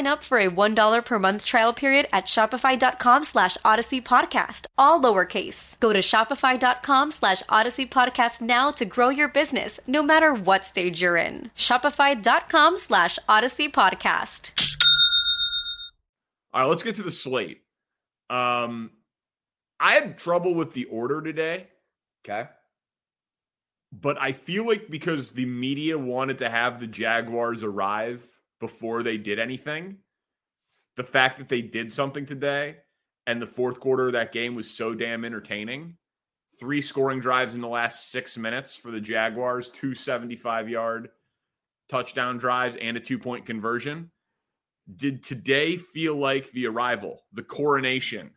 Sign 0.00 0.06
up 0.06 0.22
for 0.22 0.38
a 0.38 0.48
$1 0.48 1.04
per 1.04 1.18
month 1.18 1.44
trial 1.44 1.74
period 1.74 2.06
at 2.10 2.24
shopify.com 2.24 3.22
slash 3.22 3.58
odyssey 3.62 4.00
podcast, 4.00 4.64
all 4.78 4.98
lowercase. 4.98 5.78
Go 5.78 5.92
to 5.92 5.98
shopify.com 5.98 7.10
slash 7.10 7.42
odyssey 7.50 7.84
podcast 7.86 8.40
now 8.40 8.70
to 8.70 8.86
grow 8.86 9.10
your 9.10 9.28
business, 9.28 9.78
no 9.86 10.02
matter 10.02 10.32
what 10.32 10.64
stage 10.64 11.02
you're 11.02 11.18
in. 11.18 11.50
Shopify.com 11.54 12.78
slash 12.78 13.18
odyssey 13.28 13.68
podcast. 13.68 14.52
all 16.54 16.62
right, 16.62 16.66
let's 16.70 16.82
get 16.82 16.94
to 16.94 17.02
the 17.02 17.10
slate. 17.10 17.60
Um, 18.30 18.92
I 19.78 19.92
had 19.92 20.16
trouble 20.16 20.54
with 20.54 20.72
the 20.72 20.86
order 20.86 21.20
today. 21.20 21.66
Okay. 22.24 22.48
but 23.92 24.18
I 24.18 24.32
feel 24.32 24.66
like 24.66 24.88
because 24.88 25.32
the 25.32 25.44
media 25.44 25.98
wanted 25.98 26.38
to 26.38 26.48
have 26.48 26.80
the 26.80 26.86
Jaguars 26.86 27.62
arrive 27.62 28.24
before 28.60 29.02
they 29.02 29.16
did 29.16 29.38
anything, 29.38 29.96
the 30.96 31.04
fact 31.04 31.38
that 31.38 31.48
they 31.48 31.62
did 31.62 31.92
something 31.92 32.26
today 32.26 32.76
and 33.26 33.40
the 33.40 33.46
fourth 33.46 33.80
quarter 33.80 34.06
of 34.06 34.12
that 34.12 34.32
game 34.32 34.54
was 34.54 34.70
so 34.70 34.94
damn 34.94 35.24
entertaining. 35.24 35.96
Three 36.58 36.82
scoring 36.82 37.20
drives 37.20 37.54
in 37.54 37.60
the 37.60 37.68
last 37.68 38.10
six 38.10 38.36
minutes 38.36 38.76
for 38.76 38.90
the 38.90 39.00
Jaguars, 39.00 39.70
two 39.70 39.94
75 39.94 40.68
yard 40.68 41.08
touchdown 41.88 42.38
drives, 42.38 42.76
and 42.76 42.96
a 42.96 43.00
two 43.00 43.18
point 43.18 43.46
conversion. 43.46 44.10
Did 44.96 45.22
today 45.22 45.76
feel 45.76 46.16
like 46.16 46.50
the 46.50 46.66
arrival, 46.66 47.22
the 47.32 47.42
coronation 47.42 48.30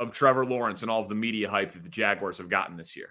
of 0.00 0.12
Trevor 0.12 0.44
Lawrence 0.44 0.82
and 0.82 0.90
all 0.90 1.00
of 1.00 1.08
the 1.08 1.14
media 1.14 1.50
hype 1.50 1.72
that 1.72 1.82
the 1.82 1.88
Jaguars 1.88 2.38
have 2.38 2.48
gotten 2.48 2.76
this 2.76 2.96
year? 2.96 3.10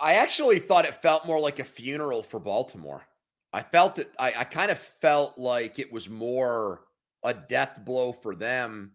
I 0.00 0.14
actually 0.14 0.58
thought 0.58 0.86
it 0.86 0.94
felt 0.94 1.26
more 1.26 1.38
like 1.38 1.60
a 1.60 1.64
funeral 1.64 2.22
for 2.22 2.40
Baltimore. 2.40 3.06
I 3.54 3.62
felt 3.62 4.00
it, 4.00 4.10
I, 4.18 4.34
I 4.38 4.44
kind 4.44 4.72
of 4.72 4.78
felt 4.80 5.38
like 5.38 5.78
it 5.78 5.92
was 5.92 6.10
more 6.10 6.80
a 7.22 7.32
death 7.32 7.78
blow 7.84 8.12
for 8.12 8.34
them 8.34 8.90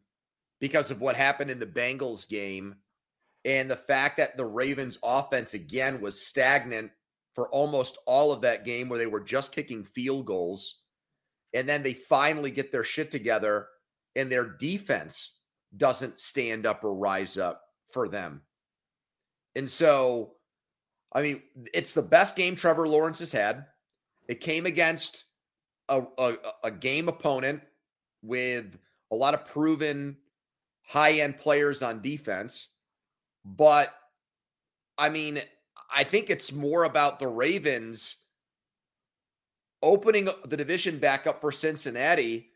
because 0.60 0.92
of 0.92 1.00
what 1.00 1.16
happened 1.16 1.50
in 1.50 1.60
the 1.60 1.66
Bengals 1.66 2.28
game 2.28 2.76
and 3.46 3.72
the 3.72 3.78
fact 3.78 4.18
that 4.18 4.36
the 4.36 4.44
Ravens 4.44 4.98
offense 5.02 5.54
again 5.54 6.02
was 6.02 6.28
stagnant 6.28 6.92
for 7.34 7.48
almost 7.52 8.00
all 8.06 8.34
of 8.34 8.42
that 8.42 8.66
game 8.66 8.90
where 8.90 9.00
they 9.00 9.08
were 9.08 9.24
just 9.24 9.54
kicking 9.54 9.86
field 9.86 10.26
goals. 10.26 10.80
And 11.54 11.68
then 11.68 11.82
they 11.82 11.94
finally 11.94 12.52
get 12.52 12.70
their 12.70 12.84
shit 12.84 13.12
together 13.12 13.68
and 14.18 14.30
their 14.30 14.58
defense 14.58 15.38
doesn't 15.78 16.20
stand 16.20 16.66
up 16.66 16.84
or 16.84 16.94
rise 16.94 17.38
up 17.38 17.62
for 17.94 18.10
them. 18.10 18.42
And 19.56 19.72
so, 19.72 20.34
I 21.14 21.22
mean, 21.22 21.44
it's 21.74 21.94
the 21.94 22.02
best 22.02 22.36
game 22.36 22.58
Trevor 22.58 22.90
Lawrence 22.90 23.20
has 23.20 23.32
had. 23.32 23.66
It 24.30 24.42
came 24.42 24.68
against 24.68 25.26
a, 25.90 26.04
a, 26.20 26.36
a 26.64 26.72
game 26.72 27.10
opponent 27.10 27.62
with 28.22 28.78
a 29.12 29.16
lot 29.16 29.34
of 29.34 29.46
proven 29.46 30.16
high 30.86 31.14
end 31.14 31.38
players 31.38 31.82
on 31.82 32.02
defense. 32.02 32.70
But 33.44 33.94
I 35.00 35.10
mean, 35.10 35.42
I 35.94 36.04
think 36.04 36.30
it's 36.30 36.54
more 36.54 36.84
about 36.84 37.20
the 37.20 37.28
Ravens 37.28 38.18
opening 39.82 40.28
the 40.46 40.58
division 40.58 41.00
back 41.00 41.26
up 41.26 41.42
for 41.42 41.52
Cincinnati. 41.52 42.50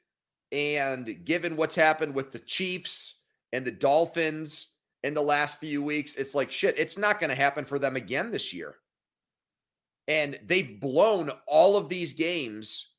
And 0.51 1.25
given 1.25 1.55
what's 1.55 1.75
happened 1.75 2.13
with 2.13 2.31
the 2.31 2.39
Chiefs 2.39 3.15
and 3.51 3.65
the 3.65 3.71
Dolphins 3.71 4.67
in 5.03 5.15
the 5.15 5.21
last 5.21 5.59
few 5.59 5.81
weeks, 5.81 6.17
it's 6.17 6.35
like 6.35 6.51
shit, 6.51 6.77
it's 6.77 6.99
not 6.99 7.19
going 7.19 7.31
to 7.31 7.35
happen 7.35 7.65
for 7.65 7.79
them 7.79 7.95
again 7.95 8.29
this 8.29 8.53
year. 8.53 8.75
And 10.07 10.39
they've 10.45 10.79
blown 10.79 11.31
all 11.47 11.77
of 11.77 11.87
these 11.89 12.13
games 12.13 12.89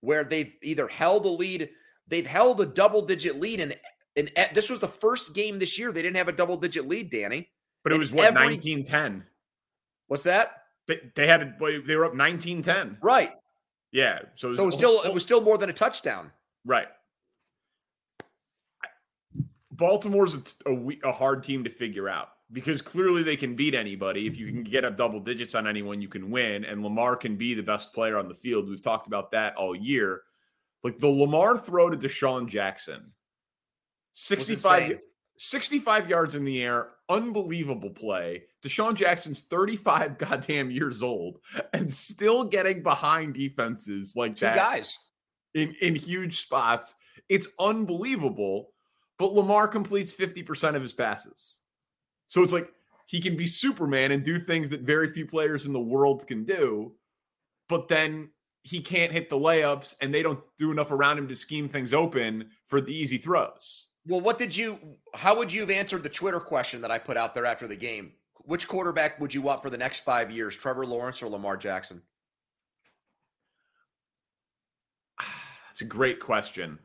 where 0.00 0.24
they've 0.24 0.54
either 0.62 0.86
held 0.88 1.24
a 1.26 1.28
lead, 1.28 1.68
they've 2.08 2.26
held 2.26 2.60
a 2.60 2.66
double 2.66 3.02
digit 3.02 3.38
lead. 3.40 3.60
And, 3.60 3.76
and 4.16 4.30
this 4.54 4.70
was 4.70 4.80
the 4.80 4.88
first 4.88 5.34
game 5.34 5.58
this 5.58 5.78
year 5.78 5.92
they 5.92 6.02
didn't 6.02 6.16
have 6.16 6.28
a 6.28 6.32
double 6.32 6.56
digit 6.56 6.86
lead, 6.88 7.10
Danny. 7.10 7.48
But 7.82 7.92
it 7.92 7.96
And 7.96 8.00
was 8.00 8.12
what, 8.12 8.26
every- 8.26 8.46
1910? 8.46 9.24
What's 10.08 10.22
that? 10.24 10.62
They, 10.86 11.00
they 11.14 11.26
had 11.26 11.58
they 11.58 11.96
were 11.96 12.04
up 12.04 12.14
1910. 12.14 12.98
Right. 13.02 13.32
Yeah. 13.92 14.20
So, 14.34 14.52
So 14.52 14.62
it 14.62 14.66
was 14.66 14.74
still 14.74 15.00
it 15.02 15.14
was 15.14 15.22
still 15.22 15.40
more 15.40 15.56
than 15.56 15.70
a 15.70 15.72
touchdown. 15.72 16.30
right. 16.66 16.88
Baltimore's 19.70 20.34
a, 20.34 20.70
a, 20.70 20.98
a 21.08 21.12
hard 21.12 21.42
team 21.42 21.64
to 21.64 21.70
figure 21.70 22.08
out 22.08 22.28
because 22.52 22.82
clearly 22.82 23.22
they 23.22 23.36
can 23.36 23.56
beat 23.56 23.74
anybody. 23.74 24.26
If 24.26 24.38
you 24.38 24.46
can 24.46 24.62
get 24.62 24.84
up 24.84 24.96
double 24.96 25.20
digits 25.20 25.54
on 25.54 25.66
anyone, 25.66 26.00
you 26.00 26.08
can 26.08 26.30
win. 26.30 26.64
And 26.64 26.82
Lamar 26.82 27.16
can 27.16 27.36
be 27.36 27.54
the 27.54 27.62
best 27.62 27.92
player 27.92 28.18
on 28.18 28.28
the 28.28 28.34
field. 28.34 28.68
We've 28.68 28.82
talked 28.82 29.06
about 29.06 29.32
that 29.32 29.56
all 29.56 29.74
year. 29.74 30.22
Like 30.82 30.98
the 30.98 31.08
Lamar 31.08 31.56
throw 31.56 31.88
to 31.88 31.96
DeSean 31.96 32.46
Jackson, 32.46 33.12
65, 34.12 34.98
65 35.38 36.08
yards 36.10 36.34
in 36.34 36.44
the 36.44 36.62
air, 36.62 36.90
unbelievable 37.08 37.90
play. 37.90 38.44
DeSean 38.62 38.94
Jackson's 38.94 39.40
35 39.40 40.18
goddamn 40.18 40.70
years 40.70 41.02
old 41.02 41.38
and 41.72 41.90
still 41.90 42.44
getting 42.44 42.82
behind 42.82 43.34
defenses 43.34 44.14
like 44.14 44.36
Two 44.36 44.44
that 44.44 44.56
guys. 44.56 44.98
in, 45.54 45.74
in 45.80 45.94
huge 45.94 46.40
spots. 46.40 46.94
It's 47.28 47.48
unbelievable. 47.58 48.70
But 49.18 49.32
Lamar 49.32 49.68
completes 49.68 50.14
50% 50.14 50.74
of 50.74 50.82
his 50.82 50.92
passes. 50.92 51.60
So 52.34 52.42
it's 52.42 52.52
like 52.52 52.68
he 53.06 53.20
can 53.20 53.36
be 53.36 53.46
Superman 53.46 54.10
and 54.10 54.24
do 54.24 54.38
things 54.38 54.68
that 54.70 54.80
very 54.80 55.08
few 55.08 55.24
players 55.24 55.66
in 55.66 55.72
the 55.72 55.78
world 55.78 56.26
can 56.26 56.42
do, 56.42 56.96
but 57.68 57.86
then 57.86 58.30
he 58.64 58.80
can't 58.80 59.12
hit 59.12 59.30
the 59.30 59.38
layups 59.38 59.94
and 60.00 60.12
they 60.12 60.20
don't 60.20 60.40
do 60.58 60.72
enough 60.72 60.90
around 60.90 61.16
him 61.16 61.28
to 61.28 61.36
scheme 61.36 61.68
things 61.68 61.94
open 61.94 62.50
for 62.66 62.80
the 62.80 62.92
easy 62.92 63.18
throws. 63.18 63.86
Well, 64.04 64.20
what 64.20 64.40
did 64.40 64.56
you 64.56 64.80
how 65.14 65.38
would 65.38 65.52
you 65.52 65.60
have 65.60 65.70
answered 65.70 66.02
the 66.02 66.08
Twitter 66.08 66.40
question 66.40 66.80
that 66.80 66.90
I 66.90 66.98
put 66.98 67.16
out 67.16 67.36
there 67.36 67.46
after 67.46 67.68
the 67.68 67.76
game? 67.76 68.10
Which 68.38 68.66
quarterback 68.66 69.20
would 69.20 69.32
you 69.32 69.40
want 69.40 69.62
for 69.62 69.70
the 69.70 69.78
next 69.78 70.00
five 70.00 70.28
years, 70.28 70.56
Trevor 70.56 70.86
Lawrence 70.86 71.22
or 71.22 71.28
Lamar 71.28 71.56
Jackson? 71.56 72.02
That's 75.68 75.82
a 75.82 75.84
great 75.84 76.18
question. 76.18 76.80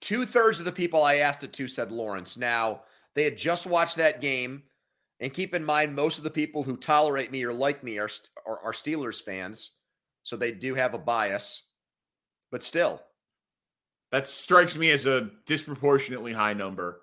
Two 0.00 0.24
thirds 0.24 0.58
of 0.58 0.64
the 0.64 0.72
people 0.72 1.04
I 1.04 1.16
asked 1.16 1.44
it 1.44 1.52
to 1.52 1.68
said 1.68 1.92
Lawrence. 1.92 2.38
Now, 2.38 2.80
they 3.18 3.24
had 3.24 3.36
just 3.36 3.66
watched 3.66 3.96
that 3.96 4.20
game. 4.20 4.62
And 5.20 5.34
keep 5.34 5.52
in 5.52 5.64
mind, 5.64 5.96
most 5.96 6.18
of 6.18 6.24
the 6.24 6.30
people 6.30 6.62
who 6.62 6.76
tolerate 6.76 7.32
me 7.32 7.42
or 7.42 7.52
like 7.52 7.82
me 7.82 7.98
are, 7.98 8.08
are, 8.46 8.60
are 8.60 8.72
Steelers 8.72 9.20
fans. 9.20 9.72
So 10.22 10.36
they 10.36 10.52
do 10.52 10.74
have 10.74 10.94
a 10.94 10.98
bias. 10.98 11.64
But 12.52 12.62
still. 12.62 13.02
That 14.12 14.28
strikes 14.28 14.76
me 14.76 14.92
as 14.92 15.06
a 15.06 15.30
disproportionately 15.46 16.32
high 16.32 16.54
number 16.54 17.00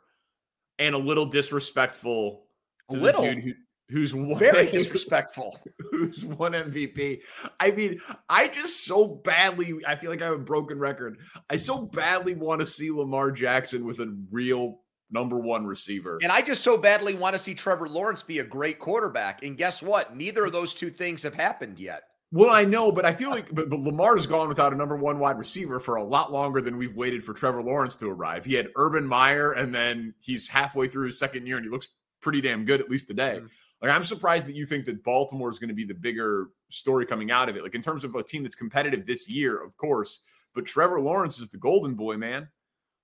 and 0.79 0.95
a 0.95 0.97
little 0.97 1.25
disrespectful 1.25 2.45
to 2.91 2.97
a 2.97 2.97
little. 2.97 3.23
the 3.23 3.35
dude 3.35 3.43
who, 3.43 3.53
who's 3.89 4.13
won, 4.15 4.39
very 4.39 4.71
disrespectful. 4.71 5.59
Who's 5.91 6.23
won 6.23 6.53
MVP? 6.53 7.19
I 7.59 7.71
mean, 7.71 7.99
I 8.29 8.47
just 8.47 8.85
so 8.85 9.05
badly. 9.05 9.81
I 9.85 9.97
feel 9.97 10.09
like 10.09 10.21
I 10.21 10.25
have 10.25 10.35
a 10.35 10.39
broken 10.39 10.79
record. 10.79 11.17
I 11.49 11.57
so 11.57 11.81
badly 11.81 12.35
want 12.35 12.61
to 12.61 12.65
see 12.65 12.89
Lamar 12.89 13.31
Jackson 13.31 13.83
with 13.83 13.99
a 13.99 14.17
real 14.31 14.79
number 15.15 15.39
one 15.39 15.65
receiver, 15.65 16.19
and 16.21 16.31
I 16.31 16.41
just 16.41 16.63
so 16.63 16.77
badly 16.77 17.15
want 17.15 17.33
to 17.33 17.39
see 17.39 17.55
Trevor 17.55 17.89
Lawrence 17.89 18.21
be 18.21 18.39
a 18.39 18.43
great 18.43 18.77
quarterback. 18.77 19.43
And 19.43 19.57
guess 19.57 19.81
what? 19.81 20.15
Neither 20.15 20.45
of 20.45 20.51
those 20.51 20.75
two 20.75 20.91
things 20.91 21.23
have 21.23 21.33
happened 21.33 21.79
yet. 21.79 22.03
Well, 22.31 22.49
I 22.49 22.65
know, 22.65 22.91
but 22.91 23.05
I 23.05 23.13
feel 23.13 23.29
like 23.29 23.53
but, 23.55 23.69
but 23.69 23.79
Lamar's 23.79 24.27
gone 24.27 24.49
without 24.49 24.73
a 24.73 24.75
number 24.75 24.97
one 24.97 25.19
wide 25.19 25.39
receiver 25.39 25.79
for 25.79 25.95
a 25.95 26.03
lot 26.03 26.33
longer 26.33 26.59
than 26.59 26.77
we've 26.77 26.95
waited 26.95 27.23
for 27.23 27.33
Trevor 27.33 27.63
Lawrence 27.63 27.95
to 27.97 28.07
arrive. 28.07 28.45
He 28.45 28.53
had 28.53 28.67
Urban 28.75 29.07
Meyer, 29.07 29.53
and 29.53 29.73
then 29.73 30.13
he's 30.19 30.49
halfway 30.49 30.87
through 30.87 31.07
his 31.07 31.17
second 31.17 31.47
year, 31.47 31.55
and 31.55 31.65
he 31.65 31.71
looks 31.71 31.87
pretty 32.21 32.41
damn 32.41 32.65
good, 32.65 32.81
at 32.81 32.89
least 32.89 33.07
today. 33.07 33.37
Mm-hmm. 33.37 33.47
Like 33.81 33.91
I'm 33.91 34.03
surprised 34.03 34.47
that 34.47 34.55
you 34.55 34.65
think 34.65 34.85
that 34.85 35.03
Baltimore 35.03 35.49
is 35.49 35.59
going 35.59 35.69
to 35.69 35.75
be 35.75 35.85
the 35.85 35.93
bigger 35.93 36.49
story 36.69 37.05
coming 37.05 37.31
out 37.31 37.49
of 37.49 37.55
it. 37.55 37.63
Like 37.63 37.75
in 37.75 37.81
terms 37.81 38.03
of 38.03 38.15
a 38.15 38.23
team 38.23 38.43
that's 38.43 38.55
competitive 38.55 39.05
this 39.05 39.29
year, 39.29 39.63
of 39.63 39.77
course, 39.77 40.21
but 40.53 40.65
Trevor 40.65 40.99
Lawrence 40.99 41.39
is 41.39 41.49
the 41.49 41.57
golden 41.57 41.93
boy, 41.93 42.17
man. 42.17 42.49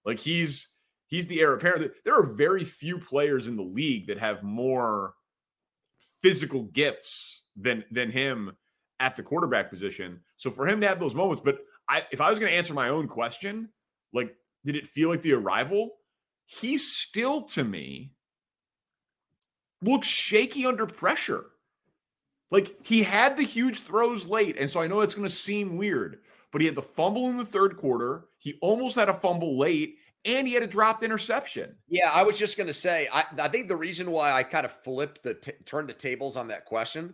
Like 0.06 0.20
he's 0.20 0.70
he's 1.12 1.28
the 1.28 1.40
heir 1.40 1.54
apparent. 1.54 1.92
There 2.04 2.18
are 2.18 2.24
very 2.24 2.64
few 2.64 2.98
players 2.98 3.46
in 3.46 3.56
the 3.56 3.62
league 3.62 4.08
that 4.08 4.18
have 4.18 4.42
more 4.42 5.14
physical 6.22 6.64
gifts 6.64 7.44
than 7.56 7.84
than 7.92 8.10
him 8.10 8.54
at 9.00 9.16
the 9.16 9.22
quarterback 9.22 9.70
position. 9.70 10.22
So 10.38 10.50
for 10.50 10.68
him 10.68 10.82
to 10.82 10.88
have 10.88 11.00
those 11.00 11.14
moments, 11.14 11.44
but 11.46 11.60
I 11.88 12.04
if 12.12 12.22
I 12.22 12.32
was 12.32 12.40
going 12.40 12.52
to 12.52 12.58
answer 12.58 12.74
my 12.74 12.90
own 12.90 13.08
question, 13.08 13.70
like 14.12 14.36
did 14.66 14.76
it 14.76 14.88
feel 14.88 15.10
like 15.10 15.22
the 15.22 15.34
arrival? 15.34 15.92
He 16.46 16.78
still 16.78 17.44
to 17.44 17.64
me 17.64 18.14
looks 19.84 20.08
shaky 20.08 20.66
under 20.66 20.88
pressure. 20.88 21.46
Like 22.50 22.76
he 22.84 23.04
had 23.04 23.38
the 23.38 23.44
huge 23.44 23.82
throws 23.82 24.28
late. 24.28 24.58
And 24.58 24.70
so 24.70 24.82
I 24.82 24.88
know 24.88 25.02
it's 25.02 25.16
going 25.16 25.28
to 25.28 25.34
seem 25.34 25.78
weird, 25.78 26.20
but 26.52 26.62
he 26.62 26.68
had 26.68 26.76
the 26.76 26.82
fumble 26.82 27.30
in 27.30 27.38
the 27.38 27.46
third 27.46 27.78
quarter. 27.78 28.26
He 28.38 28.58
almost 28.62 28.96
had 28.96 29.08
a 29.08 29.14
fumble 29.14 29.58
late 29.58 29.96
and 30.26 30.48
he 30.48 30.54
had 30.54 30.64
a 30.64 30.68
dropped 30.68 31.04
interception. 31.04 31.76
Yeah, 31.88 32.12
I 32.14 32.24
was 32.24 32.38
just 32.38 32.58
going 32.58 32.68
to 32.68 32.74
say, 32.74 33.08
I, 33.12 33.24
I, 33.40 33.48
think 33.48 33.68
the 33.68 33.76
reason 33.76 34.12
why 34.12 34.32
I 34.32 34.44
kind 34.44 34.66
of 34.66 34.72
flipped 34.72 35.24
the, 35.24 35.34
t- 35.34 35.52
turned 35.66 35.90
the 35.90 35.94
tables 35.94 36.38
on 36.38 36.48
that 36.50 36.66
question 36.66 37.14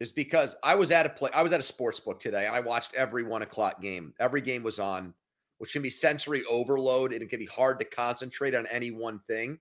is 0.00 0.10
because 0.10 0.56
I 0.62 0.74
was 0.74 0.90
at 0.90 1.06
a 1.06 1.10
play, 1.10 1.30
I 1.34 1.42
was 1.42 1.52
at 1.52 1.60
a 1.60 1.64
sports 1.64 2.00
book 2.00 2.20
today 2.20 2.46
and 2.46 2.54
I 2.54 2.60
watched 2.60 2.94
every 2.94 3.22
one 3.22 3.42
o'clock 3.42 3.82
game. 3.82 4.14
Every 4.18 4.40
game 4.40 4.62
was 4.62 4.78
on, 4.78 5.12
which 5.58 5.72
can 5.72 5.82
be 5.82 5.90
sensory 5.90 6.44
overload 6.50 7.12
and 7.12 7.22
it 7.22 7.28
can 7.28 7.38
be 7.38 7.46
hard 7.46 7.78
to 7.80 7.84
concentrate 7.84 8.54
on 8.54 8.66
any 8.68 8.90
one 8.90 9.20
thing 9.28 9.58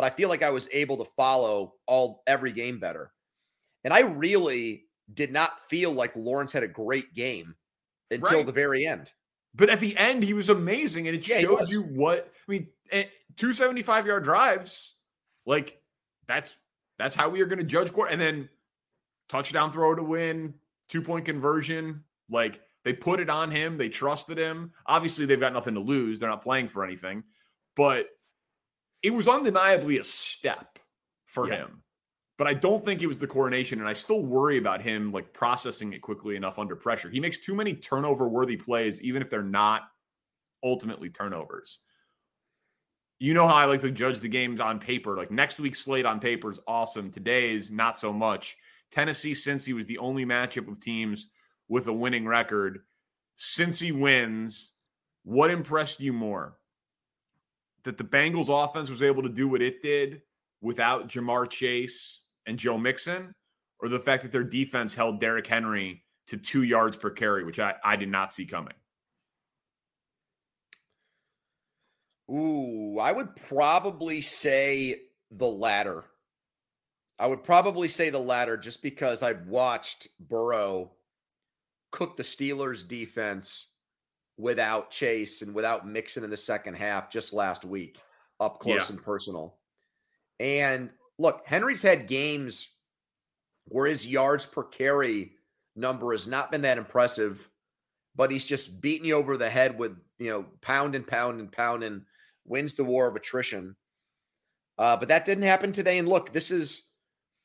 but 0.00 0.10
I 0.10 0.16
feel 0.16 0.30
like 0.30 0.42
I 0.42 0.48
was 0.48 0.66
able 0.72 0.96
to 0.96 1.10
follow 1.16 1.74
all 1.86 2.22
every 2.26 2.52
game 2.52 2.78
better. 2.78 3.12
And 3.84 3.92
I 3.92 4.00
really 4.00 4.86
did 5.12 5.30
not 5.30 5.60
feel 5.68 5.92
like 5.92 6.16
Lawrence 6.16 6.54
had 6.54 6.62
a 6.62 6.68
great 6.68 7.12
game 7.14 7.54
until 8.10 8.38
right. 8.38 8.46
the 8.46 8.52
very 8.52 8.86
end. 8.86 9.12
But 9.54 9.68
at 9.68 9.80
the 9.80 9.96
end, 9.96 10.22
he 10.22 10.32
was 10.32 10.48
amazing, 10.48 11.08
and 11.08 11.16
it 11.16 11.28
yeah, 11.28 11.40
showed 11.40 11.68
you 11.68 11.82
what 11.82 12.32
I 12.48 12.52
mean. 12.52 12.68
Two 13.36 13.52
seventy-five 13.52 14.06
yard 14.06 14.24
drives, 14.24 14.94
like 15.46 15.80
that's 16.26 16.56
that's 16.98 17.14
how 17.14 17.28
we 17.28 17.40
are 17.40 17.46
going 17.46 17.58
to 17.58 17.64
judge 17.64 17.92
court. 17.92 18.10
And 18.12 18.20
then 18.20 18.48
touchdown 19.28 19.72
throw 19.72 19.94
to 19.94 20.02
win, 20.02 20.54
two 20.88 21.02
point 21.02 21.24
conversion. 21.24 22.04
Like 22.28 22.60
they 22.84 22.92
put 22.92 23.18
it 23.18 23.30
on 23.30 23.50
him, 23.50 23.76
they 23.76 23.88
trusted 23.88 24.38
him. 24.38 24.72
Obviously, 24.86 25.26
they've 25.26 25.40
got 25.40 25.52
nothing 25.52 25.74
to 25.74 25.80
lose; 25.80 26.18
they're 26.18 26.28
not 26.28 26.42
playing 26.42 26.68
for 26.68 26.84
anything. 26.84 27.24
But 27.76 28.08
it 29.02 29.14
was 29.14 29.26
undeniably 29.26 29.98
a 29.98 30.04
step 30.04 30.78
for 31.26 31.48
yeah. 31.48 31.56
him. 31.56 31.82
But 32.40 32.46
I 32.46 32.54
don't 32.54 32.82
think 32.82 33.02
it 33.02 33.06
was 33.06 33.18
the 33.18 33.26
coronation, 33.26 33.80
and 33.80 33.88
I 33.88 33.92
still 33.92 34.22
worry 34.22 34.56
about 34.56 34.80
him 34.80 35.12
like 35.12 35.34
processing 35.34 35.92
it 35.92 36.00
quickly 36.00 36.36
enough 36.36 36.58
under 36.58 36.74
pressure. 36.74 37.10
He 37.10 37.20
makes 37.20 37.36
too 37.36 37.54
many 37.54 37.74
turnover 37.74 38.30
worthy 38.30 38.56
plays, 38.56 39.02
even 39.02 39.20
if 39.20 39.28
they're 39.28 39.42
not 39.42 39.82
ultimately 40.64 41.10
turnovers. 41.10 41.80
You 43.18 43.34
know 43.34 43.46
how 43.46 43.56
I 43.56 43.66
like 43.66 43.82
to 43.82 43.90
judge 43.90 44.20
the 44.20 44.28
games 44.30 44.58
on 44.58 44.78
paper. 44.78 45.18
Like 45.18 45.30
next 45.30 45.60
week's 45.60 45.80
slate 45.80 46.06
on 46.06 46.18
paper 46.18 46.48
is 46.48 46.58
awesome. 46.66 47.10
Today's 47.10 47.70
not 47.70 47.98
so 47.98 48.10
much. 48.10 48.56
Tennessee, 48.90 49.32
Cincy 49.32 49.74
was 49.74 49.84
the 49.84 49.98
only 49.98 50.24
matchup 50.24 50.66
of 50.66 50.80
teams 50.80 51.26
with 51.68 51.88
a 51.88 51.92
winning 51.92 52.26
record, 52.26 52.78
Cincy 53.36 53.92
wins, 53.92 54.72
what 55.24 55.50
impressed 55.50 56.00
you 56.00 56.14
more? 56.14 56.56
that 57.84 57.98
the 57.98 58.04
Bengals 58.04 58.48
offense 58.48 58.88
was 58.88 59.02
able 59.02 59.22
to 59.22 59.28
do 59.28 59.46
what 59.46 59.60
it 59.60 59.82
did 59.82 60.22
without 60.62 61.08
Ja'Marr 61.08 61.48
Chase 61.48 62.22
and 62.50 62.58
Joe 62.58 62.76
Mixon, 62.76 63.32
or 63.78 63.88
the 63.88 64.00
fact 64.00 64.24
that 64.24 64.32
their 64.32 64.44
defense 64.44 64.94
held 64.94 65.20
Derrick 65.20 65.46
Henry 65.46 66.02
to 66.26 66.36
two 66.36 66.64
yards 66.64 66.96
per 66.96 67.10
carry, 67.10 67.44
which 67.44 67.60
I, 67.60 67.74
I 67.82 67.96
did 67.96 68.10
not 68.10 68.32
see 68.32 68.44
coming. 68.44 68.74
Ooh, 72.30 72.98
I 72.98 73.12
would 73.12 73.34
probably 73.48 74.20
say 74.20 75.02
the 75.30 75.46
latter. 75.46 76.04
I 77.18 77.26
would 77.26 77.44
probably 77.44 77.88
say 77.88 78.10
the 78.10 78.18
latter 78.18 78.56
just 78.56 78.82
because 78.82 79.22
I've 79.22 79.46
watched 79.46 80.08
Burrow 80.20 80.90
cook 81.92 82.16
the 82.16 82.22
Steelers 82.22 82.86
defense 82.86 83.66
without 84.38 84.90
Chase 84.90 85.42
and 85.42 85.54
without 85.54 85.86
Mixon 85.86 86.24
in 86.24 86.30
the 86.30 86.36
second 86.36 86.74
half 86.74 87.10
just 87.10 87.32
last 87.32 87.64
week, 87.64 87.98
up 88.40 88.58
close 88.58 88.88
yeah. 88.88 88.94
and 88.94 89.02
personal. 89.02 89.56
And 90.38 90.90
look, 91.20 91.42
Henry's 91.44 91.82
had 91.82 92.06
games 92.06 92.70
where 93.66 93.86
his 93.86 94.06
yards 94.06 94.46
per 94.46 94.64
carry 94.64 95.32
number 95.76 96.12
has 96.12 96.26
not 96.26 96.50
been 96.50 96.62
that 96.62 96.78
impressive, 96.78 97.48
but 98.16 98.30
he's 98.30 98.46
just 98.46 98.80
beating 98.80 99.06
you 99.06 99.14
over 99.14 99.36
the 99.36 99.48
head 99.48 99.78
with, 99.78 100.02
you 100.18 100.30
know, 100.30 100.46
pound 100.62 100.94
and 100.94 101.06
pound 101.06 101.38
and 101.38 101.52
pound 101.52 101.84
and 101.84 102.02
wins 102.46 102.74
the 102.74 102.84
war 102.84 103.06
of 103.06 103.16
attrition. 103.16 103.76
Uh, 104.78 104.96
but 104.96 105.08
that 105.08 105.26
didn't 105.26 105.44
happen 105.44 105.72
today. 105.72 105.98
And 105.98 106.08
look, 106.08 106.32
this 106.32 106.50
is 106.50 106.88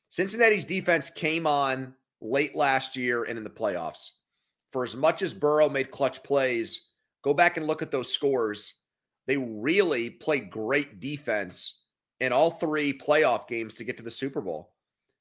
Cincinnati's 0.10 0.64
defense 0.64 1.10
came 1.10 1.46
on 1.46 1.94
late 2.22 2.56
last 2.56 2.96
year 2.96 3.24
and 3.24 3.38
in 3.38 3.44
the 3.44 3.50
playoffs 3.50 4.12
for 4.72 4.84
as 4.84 4.96
much 4.96 5.22
as 5.22 5.34
Burrow 5.34 5.70
made 5.70 5.92
clutch 5.92 6.24
plays, 6.24 6.88
go 7.24 7.34
back 7.34 7.58
and 7.58 7.68
look 7.68 7.82
at 7.82 7.92
those 7.92 8.12
scores. 8.12 8.74
They 9.28 9.38
really 9.38 10.10
played 10.10 10.50
great 10.50 11.00
defense 11.00 11.85
in 12.20 12.32
all 12.32 12.52
three 12.52 12.98
playoff 12.98 13.48
games 13.48 13.76
to 13.76 13.84
get 13.84 13.98
to 13.98 14.04
the 14.04 14.12
Super 14.12 14.42
Bowl. 14.42 14.72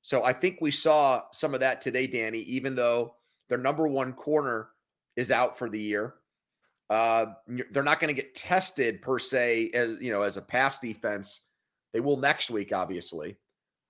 So 0.02 0.24
I 0.24 0.32
think 0.32 0.58
we 0.60 0.70
saw 0.70 1.22
some 1.32 1.54
of 1.54 1.60
that 1.60 1.80
today, 1.80 2.06
Danny, 2.06 2.40
even 2.40 2.74
though 2.74 3.14
their 3.48 3.58
number 3.58 3.88
one 3.88 4.12
corner 4.12 4.68
is 5.16 5.30
out 5.30 5.58
for 5.58 5.68
the 5.68 5.80
year. 5.80 6.14
Uh, 6.90 7.26
they're 7.70 7.82
not 7.82 8.00
going 8.00 8.14
to 8.14 8.22
get 8.22 8.34
tested 8.34 9.00
per 9.00 9.18
se 9.18 9.70
as 9.72 9.98
you 10.00 10.12
know 10.12 10.22
as 10.22 10.36
a 10.36 10.42
pass 10.42 10.78
defense. 10.78 11.40
They 11.92 12.00
will 12.00 12.18
next 12.18 12.50
week, 12.50 12.72
obviously. 12.72 13.36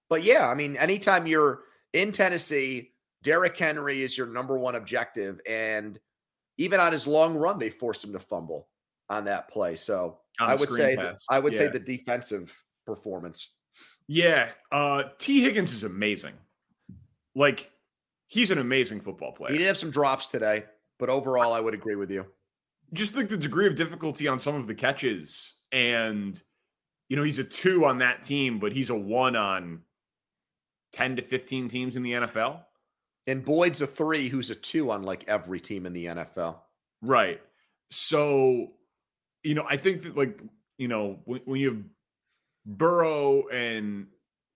But 0.08 0.22
yeah, 0.22 0.48
I 0.48 0.54
mean, 0.54 0.76
anytime 0.76 1.26
you're 1.26 1.62
in 1.92 2.12
Tennessee 2.12 2.94
Derrick 3.24 3.56
Henry 3.56 4.02
is 4.02 4.16
your 4.16 4.28
number 4.28 4.56
one 4.56 4.76
objective. 4.76 5.40
And 5.48 5.98
even 6.58 6.78
on 6.78 6.92
his 6.92 7.08
long 7.08 7.34
run, 7.34 7.58
they 7.58 7.70
forced 7.70 8.04
him 8.04 8.12
to 8.12 8.20
fumble 8.20 8.68
on 9.10 9.24
that 9.24 9.48
play. 9.48 9.74
So 9.74 10.18
on 10.38 10.50
I 10.50 10.54
would 10.54 10.68
say 10.68 10.96
I 11.30 11.38
would 11.40 11.54
yeah. 11.54 11.58
say 11.58 11.68
the 11.68 11.80
defensive 11.80 12.54
performance. 12.84 13.50
Yeah. 14.06 14.50
Uh 14.70 15.04
Tee 15.18 15.42
Higgins 15.42 15.72
is 15.72 15.84
amazing. 15.84 16.34
Like 17.34 17.70
he's 18.26 18.50
an 18.50 18.58
amazing 18.58 19.00
football 19.00 19.32
player. 19.32 19.52
He 19.52 19.58
did 19.58 19.66
have 19.66 19.76
some 19.76 19.90
drops 19.90 20.28
today, 20.28 20.64
but 20.98 21.08
overall 21.08 21.52
I 21.52 21.60
would 21.60 21.74
agree 21.74 21.96
with 21.96 22.10
you. 22.10 22.26
Just 22.92 23.16
like 23.16 23.28
the 23.28 23.36
degree 23.36 23.66
of 23.66 23.74
difficulty 23.74 24.28
on 24.28 24.38
some 24.38 24.54
of 24.54 24.66
the 24.66 24.74
catches. 24.74 25.54
And 25.72 26.40
you 27.08 27.16
know, 27.16 27.22
he's 27.22 27.38
a 27.38 27.44
two 27.44 27.84
on 27.84 27.98
that 27.98 28.22
team, 28.22 28.58
but 28.58 28.72
he's 28.72 28.90
a 28.90 28.94
one 28.94 29.36
on 29.36 29.82
10 30.92 31.16
to 31.16 31.22
15 31.22 31.68
teams 31.68 31.96
in 31.96 32.02
the 32.02 32.12
NFL. 32.12 32.62
And 33.26 33.44
Boyd's 33.44 33.80
a 33.80 33.86
three 33.86 34.28
who's 34.28 34.50
a 34.50 34.54
two 34.54 34.90
on 34.90 35.02
like 35.02 35.24
every 35.28 35.60
team 35.60 35.86
in 35.86 35.92
the 35.92 36.06
NFL. 36.06 36.56
Right. 37.02 37.40
So, 37.90 38.72
you 39.42 39.54
know, 39.54 39.66
I 39.68 39.76
think 39.76 40.02
that 40.02 40.16
like, 40.16 40.40
you 40.78 40.88
know, 40.88 41.20
when, 41.24 41.40
when 41.44 41.60
you 41.60 41.68
have 41.68 41.82
Burrow 42.66 43.48
and 43.48 44.06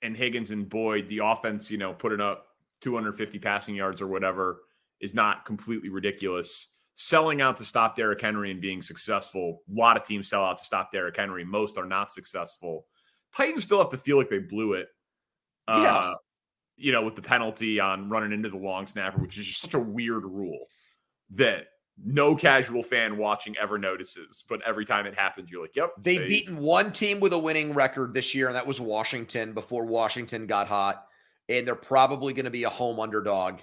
and 0.03 0.17
Higgins 0.17 0.51
and 0.51 0.69
Boyd, 0.69 1.09
the 1.09 1.19
offense, 1.19 1.71
you 1.71 1.79
know, 1.79 1.93
putting 1.93 2.21
up 2.21 2.47
250 2.81 3.39
passing 3.41 3.75
yards 3.75 4.01
or 4.01 4.07
whatever 4.07 4.63
is 5.01 5.15
not 5.15 5.45
completely 5.45 5.89
ridiculous. 5.89 6.75
selling 6.95 7.41
out 7.41 7.57
to 7.57 7.65
stop 7.65 7.95
Derrick 7.95 8.21
Henry 8.21 8.51
and 8.51 8.61
being 8.61 8.83
successful. 8.83 9.63
A 9.71 9.79
lot 9.79 9.97
of 9.97 10.03
teams 10.05 10.29
sell 10.29 10.45
out 10.45 10.59
to 10.59 10.65
stop 10.65 10.91
Derrick 10.91 11.17
Henry. 11.17 11.45
Most 11.45 11.79
are 11.79 11.87
not 11.87 12.11
successful. 12.11 12.87
Titans 13.37 13.63
still 13.63 13.79
have 13.79 13.91
to 13.91 13.97
feel 13.97 14.17
like 14.17 14.29
they 14.29 14.39
blew 14.39 14.73
it. 14.73 14.89
Uh, 15.69 15.81
Yeah. 15.83 16.13
You 16.77 16.93
know, 16.93 17.03
with 17.05 17.15
the 17.17 17.23
penalty 17.23 17.79
on 17.79 18.09
running 18.09 18.33
into 18.33 18.49
the 18.49 18.57
long 18.57 18.87
snapper, 18.87 19.21
which 19.21 19.39
is 19.39 19.47
just 19.47 19.61
such 19.61 19.75
a 19.75 19.79
weird 19.81 20.25
rule 20.25 20.67
that 21.31 21.67
no 22.05 22.35
casual 22.37 22.83
fan 22.83 23.17
watching 23.17 23.57
ever 23.61 23.79
notices. 23.79 24.45
But 24.49 24.63
every 24.67 24.85
time 24.85 25.07
it 25.07 25.19
happens, 25.19 25.51
you're 25.51 25.63
like, 25.63 25.77
yep. 25.77 25.93
They've 26.01 26.21
they- 26.21 26.29
beaten 26.29 26.59
one 26.59 26.93
team 26.93 27.21
with 27.21 27.33
a 27.33 27.39
winning 27.39 27.75
record 27.75 28.15
this 28.15 28.35
year, 28.35 28.47
and 28.47 28.57
that 28.57 28.67
was 28.67 28.81
Washington 28.81 29.53
before 29.53 29.85
Washington 29.85 30.47
got 30.47 30.69
hot. 30.69 31.05
And 31.49 31.67
they're 31.67 31.75
probably 31.75 32.35
going 32.35 32.45
to 32.45 32.51
be 32.51 32.65
a 32.65 32.71
home 32.71 33.01
underdog 33.01 33.61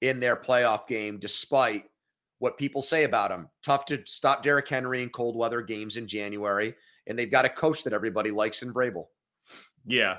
in 0.00 0.18
their 0.18 0.34
playoff 0.34 0.86
game, 0.86 1.18
despite 1.18 1.84
what 2.38 2.56
people 2.56 2.82
say 2.82 3.04
about 3.04 3.30
them. 3.30 3.48
Tough 3.62 3.84
to 3.86 4.00
stop 4.06 4.42
Derrick 4.42 4.68
Henry 4.68 5.02
in 5.02 5.10
cold 5.10 5.36
weather 5.36 5.60
games 5.60 5.96
in 5.96 6.06
January. 6.06 6.74
And 7.06 7.18
they've 7.18 7.30
got 7.30 7.44
a 7.44 7.50
coach 7.50 7.84
that 7.84 7.92
everybody 7.92 8.30
likes 8.30 8.62
in 8.62 8.72
Vrabel. 8.72 9.06
Yeah. 9.86 10.18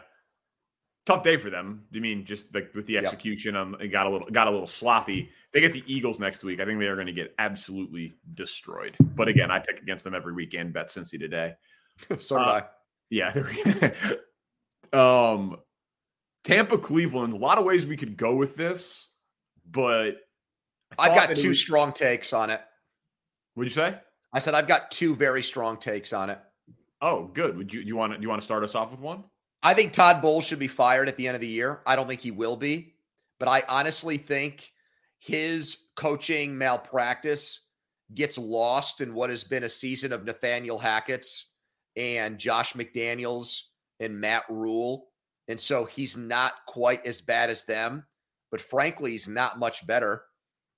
Tough 1.09 1.23
day 1.23 1.37
for 1.37 1.49
them. 1.49 1.85
I 1.95 1.97
mean, 1.99 2.23
just 2.23 2.53
like 2.53 2.69
with 2.75 2.85
the 2.85 2.93
Yep. 2.93 3.03
execution, 3.05 3.55
um, 3.55 3.75
it 3.79 3.87
got 3.87 4.05
a 4.05 4.09
little 4.11 4.29
got 4.29 4.47
a 4.47 4.51
little 4.51 4.67
sloppy. 4.67 5.31
They 5.51 5.59
get 5.59 5.73
the 5.73 5.83
Eagles 5.87 6.19
next 6.19 6.43
week. 6.43 6.59
I 6.59 6.65
think 6.65 6.79
they 6.79 6.85
are 6.85 6.93
going 6.93 7.07
to 7.07 7.11
get 7.13 7.33
absolutely 7.39 8.13
destroyed. 8.35 8.95
But 8.99 9.27
again, 9.27 9.49
I 9.49 9.57
pick 9.57 9.79
against 9.81 10.03
them 10.03 10.13
every 10.13 10.33
weekend. 10.33 10.71
Bet 10.73 10.89
Cincy 10.89 11.19
today. 11.19 11.55
so 12.19 12.37
did 12.37 12.47
Uh, 12.47 12.51
I. 12.51 12.63
Yeah. 13.09 13.91
um, 14.93 15.57
Tampa, 16.43 16.77
Cleveland. 16.77 17.33
A 17.33 17.37
lot 17.37 17.57
of 17.57 17.65
ways 17.65 17.87
we 17.87 17.97
could 17.97 18.15
go 18.15 18.35
with 18.35 18.55
this, 18.55 19.09
but 19.69 20.17
I've 20.99 21.15
got 21.15 21.35
two 21.35 21.47
was- 21.49 21.59
strong 21.59 21.91
takes 21.91 22.33
on 22.33 22.51
it. 22.51 22.61
What'd 23.55 23.71
you 23.71 23.73
say? 23.73 23.97
I 24.31 24.37
said 24.37 24.53
I've 24.53 24.67
got 24.67 24.91
two 24.91 25.15
very 25.15 25.41
strong 25.41 25.77
takes 25.77 26.13
on 26.13 26.29
it. 26.29 26.39
Oh, 27.01 27.25
good. 27.33 27.57
Would 27.57 27.73
you 27.73 27.81
do 27.81 27.87
you 27.87 27.95
want 27.95 28.13
to 28.13 28.19
do 28.19 28.21
you 28.21 28.29
want 28.29 28.41
to 28.43 28.45
start 28.45 28.63
us 28.63 28.75
off 28.75 28.91
with 28.91 29.01
one? 29.01 29.23
I 29.61 29.73
think 29.73 29.91
Todd 29.91 30.21
Bowles 30.21 30.45
should 30.45 30.59
be 30.59 30.67
fired 30.67 31.09
at 31.09 31.17
the 31.17 31.27
end 31.27 31.35
of 31.35 31.41
the 31.41 31.47
year. 31.47 31.81
I 31.85 31.95
don't 31.95 32.07
think 32.07 32.21
he 32.21 32.31
will 32.31 32.55
be, 32.55 32.93
but 33.39 33.49
I 33.49 33.63
honestly 33.67 34.17
think 34.17 34.71
his 35.19 35.77
coaching 35.95 36.57
malpractice 36.57 37.61
gets 38.15 38.37
lost 38.37 39.01
in 39.01 39.13
what 39.13 39.29
has 39.29 39.43
been 39.43 39.65
a 39.65 39.69
season 39.69 40.13
of 40.13 40.23
Nathaniel 40.23 40.79
Hackett's 40.79 41.51
and 41.97 42.37
Josh 42.37 42.73
McDaniels 42.73 43.63
and 43.99 44.19
Matt 44.19 44.43
Rhule. 44.49 45.07
And 45.49 45.59
so 45.59 45.83
he's 45.83 46.15
not 46.15 46.53
quite 46.65 47.05
as 47.05 47.19
bad 47.19 47.49
as 47.49 47.65
them, 47.65 48.05
but 48.51 48.61
frankly, 48.61 49.11
he's 49.11 49.27
not 49.27 49.59
much 49.59 49.85
better. 49.85 50.23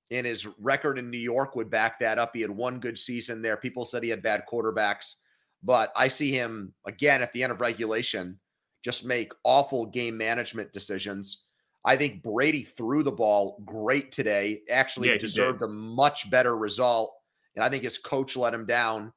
And 0.09 0.25
his 0.25 0.47
record 0.59 0.97
in 0.97 1.11
New 1.11 1.19
York 1.19 1.55
would 1.55 1.69
back 1.69 1.99
that 1.99 2.17
up. 2.17 2.31
He 2.33 2.41
had 2.41 2.49
one 2.49 2.79
good 2.79 2.97
season 2.97 3.41
there. 3.41 3.57
People 3.57 3.85
said 3.85 4.01
he 4.03 4.09
had 4.09 4.23
bad 4.23 4.43
quarterbacks, 4.51 5.15
but 5.63 5.93
I 5.95 6.07
see 6.07 6.31
him 6.31 6.73
again 6.85 7.21
at 7.21 7.31
the 7.31 7.43
end 7.43 7.51
of 7.51 7.61
regulation 7.61 8.39
just 8.83 9.05
make 9.05 9.33
awful 9.43 9.85
game 9.85 10.17
management 10.17 10.73
decisions. 10.73 11.43
I 11.85 11.95
think 11.95 12.23
Brady 12.23 12.63
threw 12.63 13.03
the 13.03 13.11
ball 13.11 13.61
great 13.65 14.11
today, 14.11 14.61
actually 14.69 15.09
Yeah, 15.09 15.17
deserved 15.17 15.61
a 15.61 15.67
much 15.67 16.29
better 16.29 16.57
result. 16.57 17.13
And 17.55 17.63
I 17.63 17.69
think 17.69 17.83
his 17.83 17.97
coach 17.97 18.37
let 18.37 18.53
him 18.53 18.65
down. 18.65 19.11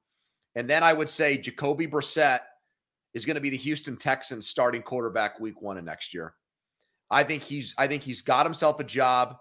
And 0.57 0.68
then 0.68 0.83
I 0.83 0.92
would 0.92 1.11
say 1.11 1.37
Jacoby 1.37 1.87
Brissett 1.87 2.40
is 3.12 3.24
going 3.24 3.35
to 3.35 3.40
be 3.40 3.50
the 3.50 3.57
Houston 3.57 3.96
Texans 3.96 4.48
starting 4.48 4.83
quarterback 4.83 5.40
week 5.40 5.61
one 5.61 5.79
of 5.79 5.85
next 5.85 6.14
year. 6.14 6.35
I 7.11 7.22
think 7.22 7.42
he's 7.42 7.74
I 7.79 7.87
think 7.87 8.03
he's 8.03 8.22
got 8.22 8.46
himself 8.46 8.81
a 8.81 8.85
job. 8.85 9.37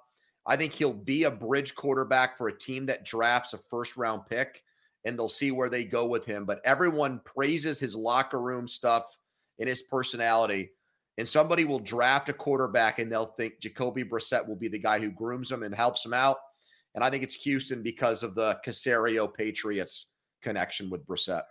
I 0.46 0.58
think 0.58 0.74
he'll 0.74 0.94
be 0.94 1.24
a 1.24 1.32
bridge 1.32 1.74
quarterback 1.76 2.38
for 2.38 2.50
a 2.50 2.58
team 2.58 2.86
that 2.88 3.06
drafts 3.06 3.54
a 3.54 3.58
first 3.58 3.96
round 3.96 4.26
pick 4.30 4.62
and 5.06 5.18
they'll 5.18 5.30
see 5.30 5.52
where 5.52 5.70
they 5.70 5.86
go 5.86 6.06
with 6.06 6.26
him. 6.26 6.46
But 6.46 6.62
everyone 6.66 7.22
praises 7.26 7.80
his 7.80 7.96
locker 7.96 8.42
room 8.42 8.68
stuff 8.68 9.18
and 9.60 9.70
his 9.70 9.84
personality. 9.84 10.72
And 11.18 11.28
somebody 11.28 11.64
will 11.64 11.80
draft 11.80 12.30
a 12.30 12.34
quarterback 12.34 13.00
and 13.00 13.12
they'll 13.12 13.34
think 13.38 13.60
Jacoby 13.62 14.04
Brissett 14.04 14.48
will 14.48 14.56
be 14.56 14.68
the 14.68 14.80
guy 14.80 15.00
who 15.00 15.12
grooms 15.12 15.52
him 15.52 15.64
and 15.64 15.74
helps 15.74 16.04
him 16.04 16.14
out. 16.14 16.38
And 16.96 17.04
I 17.04 17.10
think 17.10 17.24
it's 17.24 17.36
Houston 17.36 17.84
because 17.84 18.24
of 18.24 18.36
the 18.36 18.60
Caserio 18.66 19.32
Patriots 19.32 20.10
connection 20.42 20.90
with 20.90 21.06
Brissett. 21.06 21.44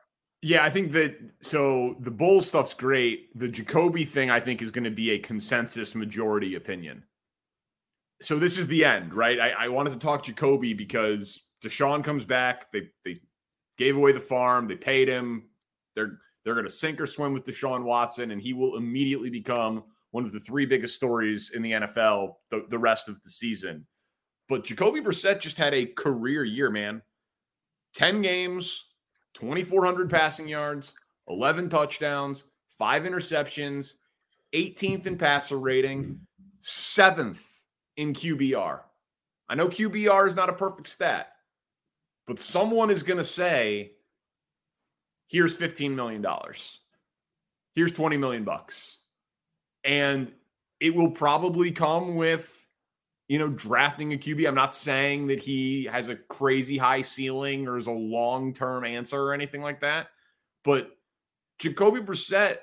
Yeah, 0.42 0.64
I 0.64 0.70
think 0.70 0.90
that 0.92 1.16
so 1.40 1.96
the 2.00 2.10
Bowles 2.10 2.48
stuff's 2.48 2.74
great. 2.74 3.36
The 3.38 3.48
Jacoby 3.48 4.04
thing, 4.04 4.28
I 4.28 4.40
think, 4.40 4.60
is 4.60 4.72
going 4.72 4.84
to 4.84 4.90
be 4.90 5.10
a 5.12 5.18
consensus 5.18 5.94
majority 5.94 6.56
opinion. 6.56 7.04
So 8.20 8.38
this 8.38 8.58
is 8.58 8.66
the 8.66 8.84
end, 8.84 9.14
right? 9.14 9.38
I, 9.38 9.50
I 9.50 9.68
wanted 9.68 9.92
to 9.92 9.98
talk 10.00 10.24
Jacoby 10.24 10.74
because 10.74 11.46
Deshaun 11.62 12.02
comes 12.02 12.24
back. 12.24 12.72
They 12.72 12.88
they 13.04 13.20
gave 13.78 13.96
away 13.96 14.12
the 14.12 14.20
farm. 14.20 14.66
They 14.66 14.74
paid 14.74 15.06
him. 15.06 15.48
They're 15.94 16.18
they're 16.44 16.54
going 16.54 16.66
to 16.66 16.72
sink 16.72 17.00
or 17.00 17.06
swim 17.06 17.32
with 17.32 17.44
Deshaun 17.44 17.84
Watson, 17.84 18.30
and 18.30 18.40
he 18.40 18.52
will 18.52 18.76
immediately 18.76 19.30
become 19.30 19.84
one 20.10 20.24
of 20.24 20.32
the 20.32 20.40
three 20.40 20.66
biggest 20.66 20.94
stories 20.94 21.50
in 21.54 21.62
the 21.62 21.72
NFL 21.72 22.34
the, 22.50 22.66
the 22.68 22.78
rest 22.78 23.08
of 23.08 23.22
the 23.22 23.30
season. 23.30 23.86
But 24.48 24.64
Jacoby 24.64 25.00
Brissett 25.00 25.40
just 25.40 25.58
had 25.58 25.72
a 25.74 25.86
career 25.86 26.44
year, 26.44 26.70
man. 26.70 27.02
10 27.94 28.22
games, 28.22 28.86
2,400 29.34 30.10
passing 30.10 30.48
yards, 30.48 30.94
11 31.28 31.68
touchdowns, 31.68 32.44
five 32.78 33.04
interceptions, 33.04 33.94
18th 34.54 35.06
in 35.06 35.16
passer 35.16 35.58
rating, 35.58 36.20
seventh 36.60 37.46
in 37.96 38.12
QBR. 38.12 38.80
I 39.48 39.54
know 39.54 39.68
QBR 39.68 40.26
is 40.26 40.36
not 40.36 40.48
a 40.48 40.54
perfect 40.54 40.88
stat, 40.88 41.28
but 42.26 42.38
someone 42.38 42.90
is 42.90 43.02
going 43.02 43.18
to 43.18 43.24
say, 43.24 43.92
here's 45.32 45.58
$15 45.58 45.94
million. 45.94 46.24
Here's 47.74 47.92
20 47.92 48.16
million 48.18 48.44
bucks. 48.44 49.00
And 49.82 50.32
it 50.78 50.94
will 50.94 51.10
probably 51.10 51.72
come 51.72 52.14
with 52.14 52.62
you 53.32 53.38
know, 53.38 53.48
drafting 53.48 54.12
a 54.12 54.16
QB. 54.18 54.46
I'm 54.46 54.54
not 54.54 54.74
saying 54.74 55.28
that 55.28 55.40
he 55.40 55.84
has 55.84 56.10
a 56.10 56.16
crazy 56.16 56.76
high 56.76 57.00
ceiling 57.00 57.66
or 57.66 57.78
is 57.78 57.86
a 57.86 57.92
long 57.92 58.52
term 58.52 58.84
answer 58.84 59.18
or 59.18 59.32
anything 59.32 59.62
like 59.62 59.80
that. 59.80 60.08
But 60.64 60.90
Jacoby 61.58 62.00
Brissett, 62.00 62.58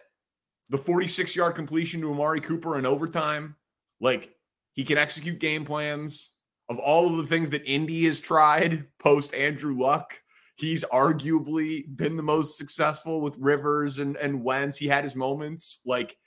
the 0.70 0.78
46 0.78 1.36
yard 1.36 1.56
completion 1.56 2.02
to 2.02 2.12
Amari 2.12 2.40
Cooper 2.40 2.78
in 2.78 2.86
overtime, 2.86 3.56
like 4.00 4.36
he 4.74 4.84
can 4.84 5.00
execute 5.00 5.40
game 5.40 5.66
plans. 5.66 6.34
Of 6.70 6.78
all 6.78 7.08
of 7.08 7.18
the 7.18 7.26
things 7.26 7.50
that 7.50 7.66
Indy 7.66 8.06
has 8.06 8.20
tried 8.20 8.86
post 9.00 9.34
Andrew 9.34 9.76
Luck, 9.76 10.22
he's 10.60 10.84
arguably 10.86 11.84
been 11.96 12.18
the 12.18 12.24
most 12.24 12.58
successful 12.58 13.22
with 13.22 13.38
Rivers 13.40 13.98
and, 14.00 14.18
and 14.18 14.44
Wentz. 14.44 14.78
He 14.78 14.88
had 14.88 15.04
his 15.04 15.16
moments. 15.16 15.80
Like 15.86 16.18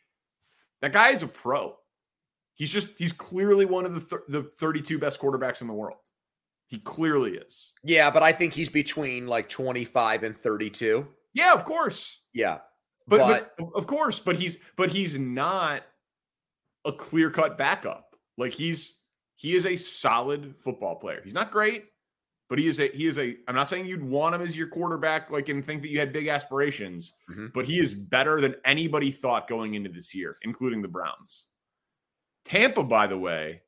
that 0.80 0.92
guy 0.92 1.10
is 1.10 1.22
a 1.22 1.26
pro. 1.26 1.76
He's 2.54 2.70
just 2.72 2.88
he's 2.98 3.12
clearly 3.12 3.64
one 3.66 3.84
of 3.86 3.94
the 3.94 4.00
th- 4.00 4.22
the 4.28 4.42
32 4.42 4.98
best 4.98 5.20
quarterbacks 5.20 5.60
in 5.60 5.66
the 5.66 5.72
world. 5.74 5.98
He 6.68 6.78
clearly 6.78 7.32
is. 7.36 7.74
Yeah, 7.84 8.10
but 8.10 8.22
I 8.22 8.32
think 8.32 8.54
he's 8.54 8.68
between 8.70 9.26
like 9.26 9.48
25 9.48 10.22
and 10.22 10.38
32. 10.38 11.06
Yeah, 11.34 11.52
of 11.52 11.64
course. 11.64 12.22
Yeah. 12.32 12.58
But, 13.06 13.18
But- 13.18 13.54
but, 13.58 13.68
of 13.74 13.86
course, 13.86 14.20
but 14.20 14.36
he's 14.36 14.56
but 14.76 14.90
he's 14.90 15.18
not 15.18 15.82
a 16.84 16.92
clear-cut 16.92 17.58
backup. 17.58 18.16
Like 18.38 18.52
he's 18.52 18.96
he 19.36 19.54
is 19.54 19.66
a 19.66 19.76
solid 19.76 20.56
football 20.56 20.96
player. 20.96 21.20
He's 21.24 21.34
not 21.34 21.50
great, 21.50 21.86
but 22.52 22.58
he 22.58 22.68
is 22.68 22.78
a 22.80 22.88
he 22.88 23.06
is 23.06 23.18
a 23.18 23.34
I'm 23.48 23.54
not 23.54 23.66
saying 23.70 23.86
you'd 23.86 24.02
want 24.02 24.34
him 24.34 24.42
as 24.42 24.54
your 24.58 24.66
quarterback 24.66 25.30
like 25.30 25.48
and 25.48 25.64
think 25.64 25.80
that 25.80 25.88
you 25.88 25.98
had 25.98 26.12
big 26.12 26.28
aspirations, 26.28 27.14
Mhm. 27.30 27.50
but 27.54 27.64
he 27.64 27.80
is 27.80 27.94
better 27.94 28.42
than 28.42 28.56
anybody 28.66 29.10
thought 29.10 29.48
going 29.48 29.72
into 29.72 29.88
this 29.88 30.14
year, 30.14 30.36
including 30.42 30.82
the 30.82 30.88
Browns. 30.88 31.48
Tampa, 32.44 32.82
by 32.82 33.06
the 33.06 33.16
way, 33.16 33.62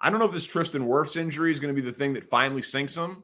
I 0.00 0.10
don't 0.10 0.18
know 0.18 0.26
if 0.26 0.32
this 0.32 0.44
Tristan 0.44 0.82
Wirfs 0.88 1.16
injury 1.16 1.52
is 1.52 1.60
going 1.60 1.72
to 1.72 1.80
be 1.80 1.86
the 1.88 1.96
thing 1.96 2.14
that 2.14 2.24
finally 2.24 2.62
sinks 2.62 2.96
him, 2.96 3.22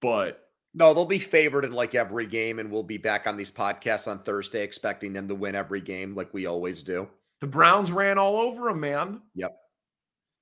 but 0.00 0.44
No, 0.74 0.94
they'll 0.94 1.04
be 1.04 1.18
favored 1.18 1.64
in 1.64 1.72
like 1.72 1.96
every 1.96 2.26
game, 2.26 2.60
and 2.60 2.70
we'll 2.70 2.84
be 2.84 2.98
back 2.98 3.26
on 3.26 3.36
these 3.36 3.50
podcasts 3.50 4.06
on 4.06 4.22
Thursday 4.22 4.62
expecting 4.62 5.12
them 5.12 5.26
to 5.26 5.34
win 5.34 5.56
every 5.56 5.80
game 5.80 6.14
like 6.14 6.32
we 6.32 6.46
always 6.46 6.84
do. 6.84 7.08
the 7.40 7.46
Browns 7.48 7.90
ran 7.90 8.18
all 8.18 8.36
over 8.40 8.68
him, 8.68 8.78
man. 8.80 9.22
Yep. 9.34 9.56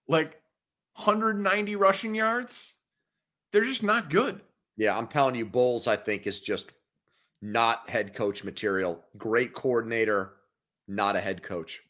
Like 0.09 0.43
190 0.97 1.77
rushing 1.77 2.15
yards. 2.15 2.77
They're 3.53 3.65
just 3.65 3.83
not 3.83 4.11
good. 4.11 4.41
Yeah, 4.77 4.97
I'm 4.97 5.07
telling 5.07 5.35
you, 5.35 5.47
Bowles, 5.47 5.87
I 5.87 5.97
think, 5.97 6.27
is 6.27 6.41
just 6.41 6.73
not 7.41 7.89
head 7.89 8.15
coach 8.15 8.45
material. 8.45 9.05
Great 9.17 9.55
coordinator, 9.55 10.35
not 10.89 11.17
a 11.17 11.21
head 11.21 11.43
coach. 11.43 11.81